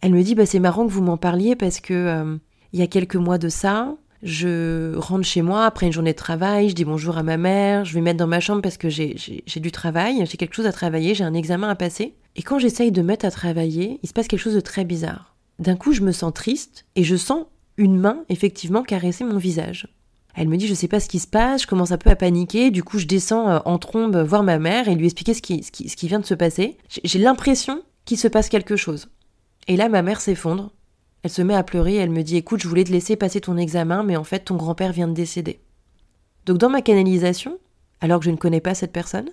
Elle 0.00 0.12
me 0.12 0.22
dit 0.24 0.34
bah 0.34 0.46
c'est 0.46 0.58
marrant 0.58 0.84
que 0.84 0.92
vous 0.92 1.02
m'en 1.02 1.16
parliez 1.16 1.54
parce 1.54 1.78
que 1.78 1.94
euh, 1.94 2.36
il 2.72 2.80
y 2.80 2.82
a 2.82 2.88
quelques 2.88 3.16
mois 3.16 3.38
de 3.38 3.48
ça, 3.48 3.94
je 4.22 4.94
rentre 4.96 5.24
chez 5.24 5.42
moi 5.42 5.64
après 5.64 5.86
une 5.86 5.92
journée 5.92 6.12
de 6.12 6.16
travail, 6.16 6.68
je 6.68 6.74
dis 6.74 6.84
bonjour 6.84 7.18
à 7.18 7.22
ma 7.22 7.36
mère, 7.36 7.84
je 7.84 7.94
vais 7.94 8.00
mettre 8.00 8.18
dans 8.18 8.28
ma 8.28 8.40
chambre 8.40 8.62
parce 8.62 8.76
que 8.76 8.88
j'ai 8.88 9.16
du 9.56 9.72
travail, 9.72 10.24
j'ai 10.26 10.36
quelque 10.36 10.54
chose 10.54 10.66
à 10.66 10.72
travailler, 10.72 11.14
j'ai 11.14 11.24
un 11.24 11.34
examen 11.34 11.68
à 11.68 11.74
passer. 11.74 12.14
Et 12.36 12.42
quand 12.42 12.58
j'essaye 12.58 12.92
de 12.92 13.02
mettre 13.02 13.26
à 13.26 13.30
travailler, 13.30 13.98
il 14.02 14.08
se 14.08 14.12
passe 14.12 14.28
quelque 14.28 14.40
chose 14.40 14.54
de 14.54 14.60
très 14.60 14.84
bizarre. 14.84 15.34
D'un 15.58 15.76
coup, 15.76 15.92
je 15.92 16.02
me 16.02 16.12
sens 16.12 16.32
triste 16.32 16.86
et 16.96 17.04
je 17.04 17.16
sens 17.16 17.46
une 17.76 17.98
main 17.98 18.24
effectivement 18.28 18.82
caresser 18.82 19.24
mon 19.24 19.38
visage. 19.38 19.88
Elle 20.34 20.48
me 20.48 20.56
dit 20.56 20.66
je 20.66 20.74
sais 20.74 20.88
pas 20.88 21.00
ce 21.00 21.08
qui 21.08 21.18
se 21.18 21.26
passe, 21.26 21.62
je 21.62 21.66
commence 21.66 21.92
un 21.92 21.98
peu 21.98 22.08
à 22.08 22.16
paniquer, 22.16 22.70
du 22.70 22.82
coup 22.82 22.98
je 22.98 23.06
descends 23.06 23.50
euh, 23.50 23.58
en 23.66 23.78
trombe 23.78 24.16
voir 24.16 24.42
ma 24.42 24.58
mère 24.58 24.88
et 24.88 24.94
lui 24.94 25.06
expliquer 25.06 25.34
ce 25.34 25.42
qui, 25.42 25.62
ce 25.62 25.70
qui, 25.70 25.88
ce 25.88 25.96
qui 25.96 26.08
vient 26.08 26.20
de 26.20 26.26
se 26.26 26.34
passer. 26.34 26.78
J'ai 27.04 27.18
l'impression 27.18 27.82
qu'il 28.06 28.18
se 28.18 28.28
passe 28.28 28.48
quelque 28.48 28.76
chose. 28.76 29.08
Et 29.68 29.76
là 29.76 29.90
ma 29.90 30.00
mère 30.00 30.20
s'effondre, 30.20 30.72
elle 31.22 31.30
se 31.30 31.42
met 31.42 31.54
à 31.54 31.62
pleurer 31.62 31.94
et 31.94 31.98
elle 31.98 32.10
me 32.10 32.22
dit 32.22 32.36
Écoute, 32.36 32.60
je 32.60 32.68
voulais 32.68 32.84
te 32.84 32.92
laisser 32.92 33.16
passer 33.16 33.40
ton 33.40 33.56
examen, 33.56 34.02
mais 34.02 34.16
en 34.16 34.24
fait, 34.24 34.40
ton 34.40 34.56
grand-père 34.56 34.92
vient 34.92 35.08
de 35.08 35.14
décéder. 35.14 35.60
Donc, 36.46 36.58
dans 36.58 36.70
ma 36.70 36.82
canalisation, 36.82 37.58
alors 38.00 38.18
que 38.18 38.24
je 38.24 38.30
ne 38.30 38.36
connais 38.36 38.60
pas 38.60 38.74
cette 38.74 38.92
personne, 38.92 39.30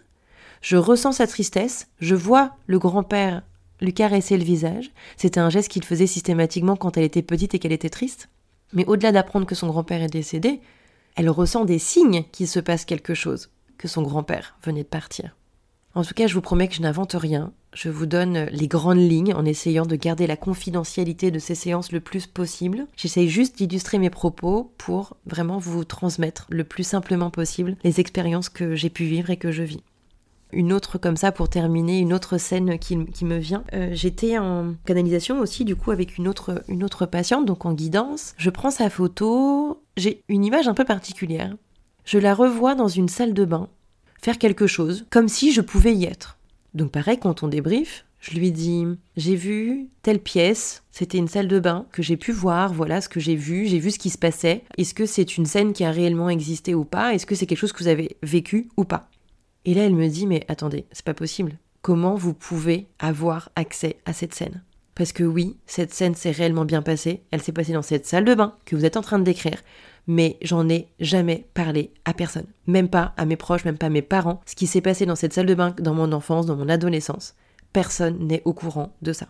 je 0.61 0.77
ressens 0.77 1.13
sa 1.13 1.27
tristesse, 1.27 1.87
je 1.99 2.15
vois 2.15 2.51
le 2.67 2.79
grand-père 2.79 3.41
lui 3.81 3.93
caresser 3.93 4.37
le 4.37 4.43
visage. 4.43 4.91
C'était 5.17 5.39
un 5.39 5.49
geste 5.49 5.69
qu'il 5.69 5.85
faisait 5.85 6.07
systématiquement 6.07 6.75
quand 6.75 6.97
elle 6.97 7.05
était 7.05 7.21
petite 7.21 7.55
et 7.55 7.59
qu'elle 7.59 7.71
était 7.71 7.89
triste. 7.89 8.29
Mais 8.73 8.85
au-delà 8.85 9.11
d'apprendre 9.11 9.45
que 9.45 9.55
son 9.55 9.67
grand-père 9.67 10.03
est 10.03 10.07
décédé, 10.07 10.59
elle 11.15 11.29
ressent 11.29 11.65
des 11.65 11.79
signes 11.79 12.25
qu'il 12.31 12.47
se 12.47 12.59
passe 12.59 12.85
quelque 12.85 13.13
chose, 13.13 13.49
que 13.77 13.87
son 13.87 14.01
grand-père 14.01 14.57
venait 14.63 14.83
de 14.83 14.87
partir. 14.87 15.35
En 15.95 16.03
tout 16.03 16.13
cas, 16.13 16.27
je 16.27 16.35
vous 16.35 16.41
promets 16.41 16.67
que 16.67 16.75
je 16.75 16.81
n'invente 16.81 17.13
rien. 17.13 17.51
Je 17.73 17.89
vous 17.89 18.05
donne 18.05 18.45
les 18.51 18.67
grandes 18.67 18.99
lignes 18.99 19.33
en 19.33 19.45
essayant 19.45 19.85
de 19.85 19.95
garder 19.95 20.27
la 20.27 20.37
confidentialité 20.37 21.31
de 21.31 21.39
ces 21.39 21.55
séances 21.55 21.91
le 21.91 21.99
plus 21.99 22.27
possible. 22.27 22.87
J'essaye 22.95 23.29
juste 23.29 23.57
d'illustrer 23.57 23.97
mes 23.97 24.09
propos 24.09 24.71
pour 24.77 25.17
vraiment 25.25 25.57
vous 25.57 25.83
transmettre 25.83 26.45
le 26.49 26.63
plus 26.63 26.83
simplement 26.83 27.29
possible 27.29 27.75
les 27.83 27.99
expériences 27.99 28.49
que 28.49 28.75
j'ai 28.75 28.89
pu 28.89 29.05
vivre 29.05 29.29
et 29.29 29.37
que 29.37 29.51
je 29.51 29.63
vis. 29.63 29.83
Une 30.51 30.73
autre 30.73 30.97
comme 30.97 31.17
ça 31.17 31.31
pour 31.31 31.47
terminer, 31.47 31.99
une 31.99 32.13
autre 32.13 32.39
scène 32.39 32.79
qui, 32.79 32.95
me 32.95 33.37
vient. 33.37 33.63
Euh, 33.73 33.89
j'étais 33.93 34.39
en 34.39 34.73
canalisation 34.85 35.39
aussi 35.39 35.63
du 35.63 35.75
coup 35.75 35.91
avec 35.91 36.17
une 36.17 36.27
autre, 36.27 36.63
une 36.67 36.83
autre 36.83 37.05
patiente, 37.05 37.45
donc 37.45 37.65
en 37.65 37.73
guidance. 37.73 38.33
Je 38.37 38.49
prends 38.49 38.71
sa 38.71 38.89
photo, 38.89 39.83
j'ai 39.95 40.23
une 40.27 40.43
image 40.43 40.67
un 40.67 40.73
peu 40.73 40.85
particulière. 40.85 41.55
Je 42.03 42.17
la 42.17 42.33
revois 42.33 42.73
dans 42.73 42.87
une 42.87 43.09
salle 43.09 43.35
de 43.35 43.45
bain 43.45 43.69
faire 44.21 44.37
quelque 44.37 44.67
chose, 44.67 45.05
comme 45.09 45.27
si 45.27 45.51
je 45.51 45.61
pouvais 45.61 45.95
y 45.95 46.05
être. 46.05 46.37
Donc 46.73 46.91
pareil, 46.91 47.17
quand 47.19 47.43
on 47.43 47.47
débrief, 47.47 48.05
je 48.19 48.37
lui 48.37 48.51
dis 48.51 48.85
j'ai 49.15 49.35
vu 49.35 49.87
telle 50.01 50.19
pièce, 50.19 50.83
c'était 50.91 51.17
une 51.17 51.27
salle 51.27 51.47
de 51.47 51.59
bain 51.59 51.85
que 51.91 52.03
j'ai 52.03 52.17
pu 52.17 52.31
voir, 52.31 52.73
voilà 52.73 53.01
ce 53.01 53.09
que 53.09 53.19
j'ai 53.19 53.35
vu, 53.35 53.65
j'ai 53.65 53.79
vu 53.79 53.91
ce 53.91 53.99
qui 53.99 54.09
se 54.09 54.17
passait. 54.17 54.63
Est-ce 54.77 54.93
que 54.93 55.05
c'est 55.05 55.37
une 55.37 55.45
scène 55.45 55.73
qui 55.73 55.83
a 55.83 55.91
réellement 55.91 56.29
existé 56.29 56.75
ou 56.75 56.83
pas? 56.83 57.13
Est-ce 57.13 57.25
que 57.25 57.35
c'est 57.35 57.45
quelque 57.45 57.57
chose 57.57 57.73
que 57.73 57.83
vous 57.83 57.89
avez 57.89 58.17
vécu 58.21 58.69
ou 58.77 58.83
pas? 58.83 59.09
Et 59.65 59.73
là 59.73 59.85
elle 59.85 59.95
me 59.95 60.07
dit 60.07 60.27
mais 60.27 60.45
attendez, 60.47 60.85
c'est 60.91 61.05
pas 61.05 61.13
possible. 61.13 61.57
Comment 61.81 62.15
vous 62.15 62.33
pouvez 62.33 62.87
avoir 62.99 63.49
accès 63.55 63.97
à 64.05 64.13
cette 64.13 64.35
scène? 64.35 64.63
Parce 64.95 65.13
que 65.13 65.23
oui, 65.23 65.55
cette 65.65 65.93
scène 65.93 66.13
s'est 66.13 66.31
réellement 66.31 66.65
bien 66.65 66.81
passée, 66.81 67.23
elle 67.31 67.41
s'est 67.41 67.53
passée 67.53 67.71
dans 67.71 67.81
cette 67.81 68.05
salle 68.05 68.25
de 68.25 68.35
bain 68.35 68.55
que 68.65 68.75
vous 68.75 68.83
êtes 68.83 68.97
en 68.97 69.01
train 69.01 69.17
de 69.17 69.23
décrire 69.23 69.63
mais 70.09 70.37
j'en 70.41 70.67
ai 70.69 70.87
jamais 70.99 71.45
parlé 71.53 71.93
à 72.03 72.15
personne. 72.15 72.47
Même 72.65 72.89
pas 72.89 73.13
à 73.15 73.25
mes 73.25 73.35
proches, 73.35 73.63
même 73.63 73.77
pas 73.77 73.85
à 73.85 73.91
mes 73.91 74.01
parents. 74.01 74.41
Ce 74.47 74.55
qui 74.55 74.65
s'est 74.65 74.81
passé 74.81 75.05
dans 75.05 75.15
cette 75.15 75.33
salle 75.33 75.45
de 75.45 75.53
bain 75.53 75.75
dans 75.79 75.93
mon 75.93 76.11
enfance, 76.13 76.47
dans 76.47 76.55
mon 76.55 76.67
adolescence, 76.67 77.35
personne 77.73 78.17
n'est 78.25 78.41
au 78.43 78.53
courant 78.53 78.95
de 79.03 79.13
ça. 79.13 79.27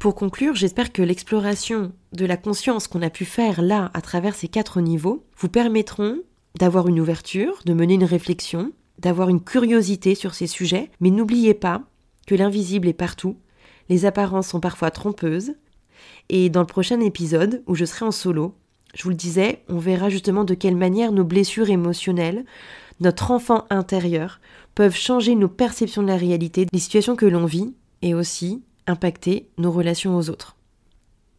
Pour 0.00 0.16
conclure, 0.16 0.56
j'espère 0.56 0.92
que 0.92 1.00
l'exploration 1.00 1.92
de 2.12 2.26
la 2.26 2.36
conscience 2.36 2.88
qu'on 2.88 3.02
a 3.02 3.08
pu 3.08 3.24
faire 3.24 3.62
là, 3.62 3.92
à 3.94 4.00
travers 4.00 4.34
ces 4.34 4.48
quatre 4.48 4.80
niveaux, 4.80 5.24
vous 5.36 5.48
permettront 5.48 6.18
d'avoir 6.58 6.88
une 6.88 6.98
ouverture, 6.98 7.60
de 7.64 7.72
mener 7.72 7.94
une 7.94 8.02
réflexion, 8.02 8.72
d'avoir 8.98 9.28
une 9.28 9.40
curiosité 9.40 10.16
sur 10.16 10.34
ces 10.34 10.48
sujets, 10.48 10.90
mais 10.98 11.10
n'oubliez 11.10 11.54
pas 11.54 11.82
que 12.26 12.34
l'invisible 12.34 12.88
est 12.88 12.94
partout, 12.94 13.36
les 13.88 14.06
apparences 14.06 14.48
sont 14.48 14.60
parfois 14.60 14.90
trompeuses, 14.90 15.52
et 16.30 16.50
dans 16.50 16.62
le 16.62 16.66
prochain 16.66 16.98
épisode, 16.98 17.62
où 17.68 17.76
je 17.76 17.84
serai 17.84 18.06
en 18.06 18.10
solo, 18.10 18.56
je 18.98 19.04
vous 19.04 19.10
le 19.10 19.14
disais, 19.14 19.62
on 19.68 19.78
verra 19.78 20.10
justement 20.10 20.42
de 20.42 20.54
quelle 20.54 20.74
manière 20.74 21.12
nos 21.12 21.22
blessures 21.22 21.70
émotionnelles, 21.70 22.44
notre 22.98 23.30
enfant 23.30 23.64
intérieur, 23.70 24.40
peuvent 24.74 24.96
changer 24.96 25.36
nos 25.36 25.46
perceptions 25.46 26.02
de 26.02 26.08
la 26.08 26.16
réalité, 26.16 26.66
des 26.66 26.78
situations 26.80 27.14
que 27.14 27.24
l'on 27.24 27.46
vit, 27.46 27.74
et 28.02 28.12
aussi 28.12 28.60
impacter 28.88 29.48
nos 29.56 29.70
relations 29.70 30.16
aux 30.16 30.30
autres. 30.30 30.56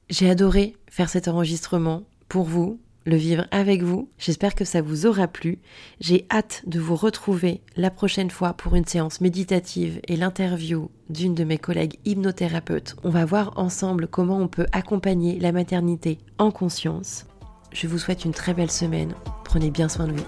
J'ai 0.09 0.29
adoré 0.29 0.77
faire 0.89 1.09
cet 1.09 1.27
enregistrement 1.27 2.03
pour 2.29 2.45
vous, 2.45 2.79
le 3.05 3.17
vivre 3.17 3.45
avec 3.51 3.83
vous. 3.83 4.07
J'espère 4.17 4.55
que 4.55 4.63
ça 4.63 4.81
vous 4.81 5.05
aura 5.05 5.27
plu. 5.27 5.59
J'ai 5.99 6.27
hâte 6.31 6.63
de 6.65 6.79
vous 6.79 6.95
retrouver 6.95 7.59
la 7.75 7.91
prochaine 7.91 8.31
fois 8.31 8.53
pour 8.53 8.75
une 8.75 8.85
séance 8.85 9.19
méditative 9.19 9.99
et 10.07 10.15
l'interview 10.15 10.89
d'une 11.09 11.35
de 11.35 11.43
mes 11.43 11.57
collègues 11.57 11.99
hypnothérapeutes. 12.05 12.95
On 13.03 13.09
va 13.09 13.25
voir 13.25 13.51
ensemble 13.57 14.07
comment 14.07 14.37
on 14.37 14.47
peut 14.47 14.67
accompagner 14.71 15.39
la 15.39 15.51
maternité 15.51 16.19
en 16.37 16.51
conscience. 16.51 17.25
Je 17.71 17.87
vous 17.87 17.99
souhaite 17.99 18.25
une 18.25 18.33
très 18.33 18.53
belle 18.53 18.71
semaine. 18.71 19.13
Prenez 19.45 19.69
bien 19.69 19.89
soin 19.89 20.07
de 20.07 20.13
vous. 20.13 20.25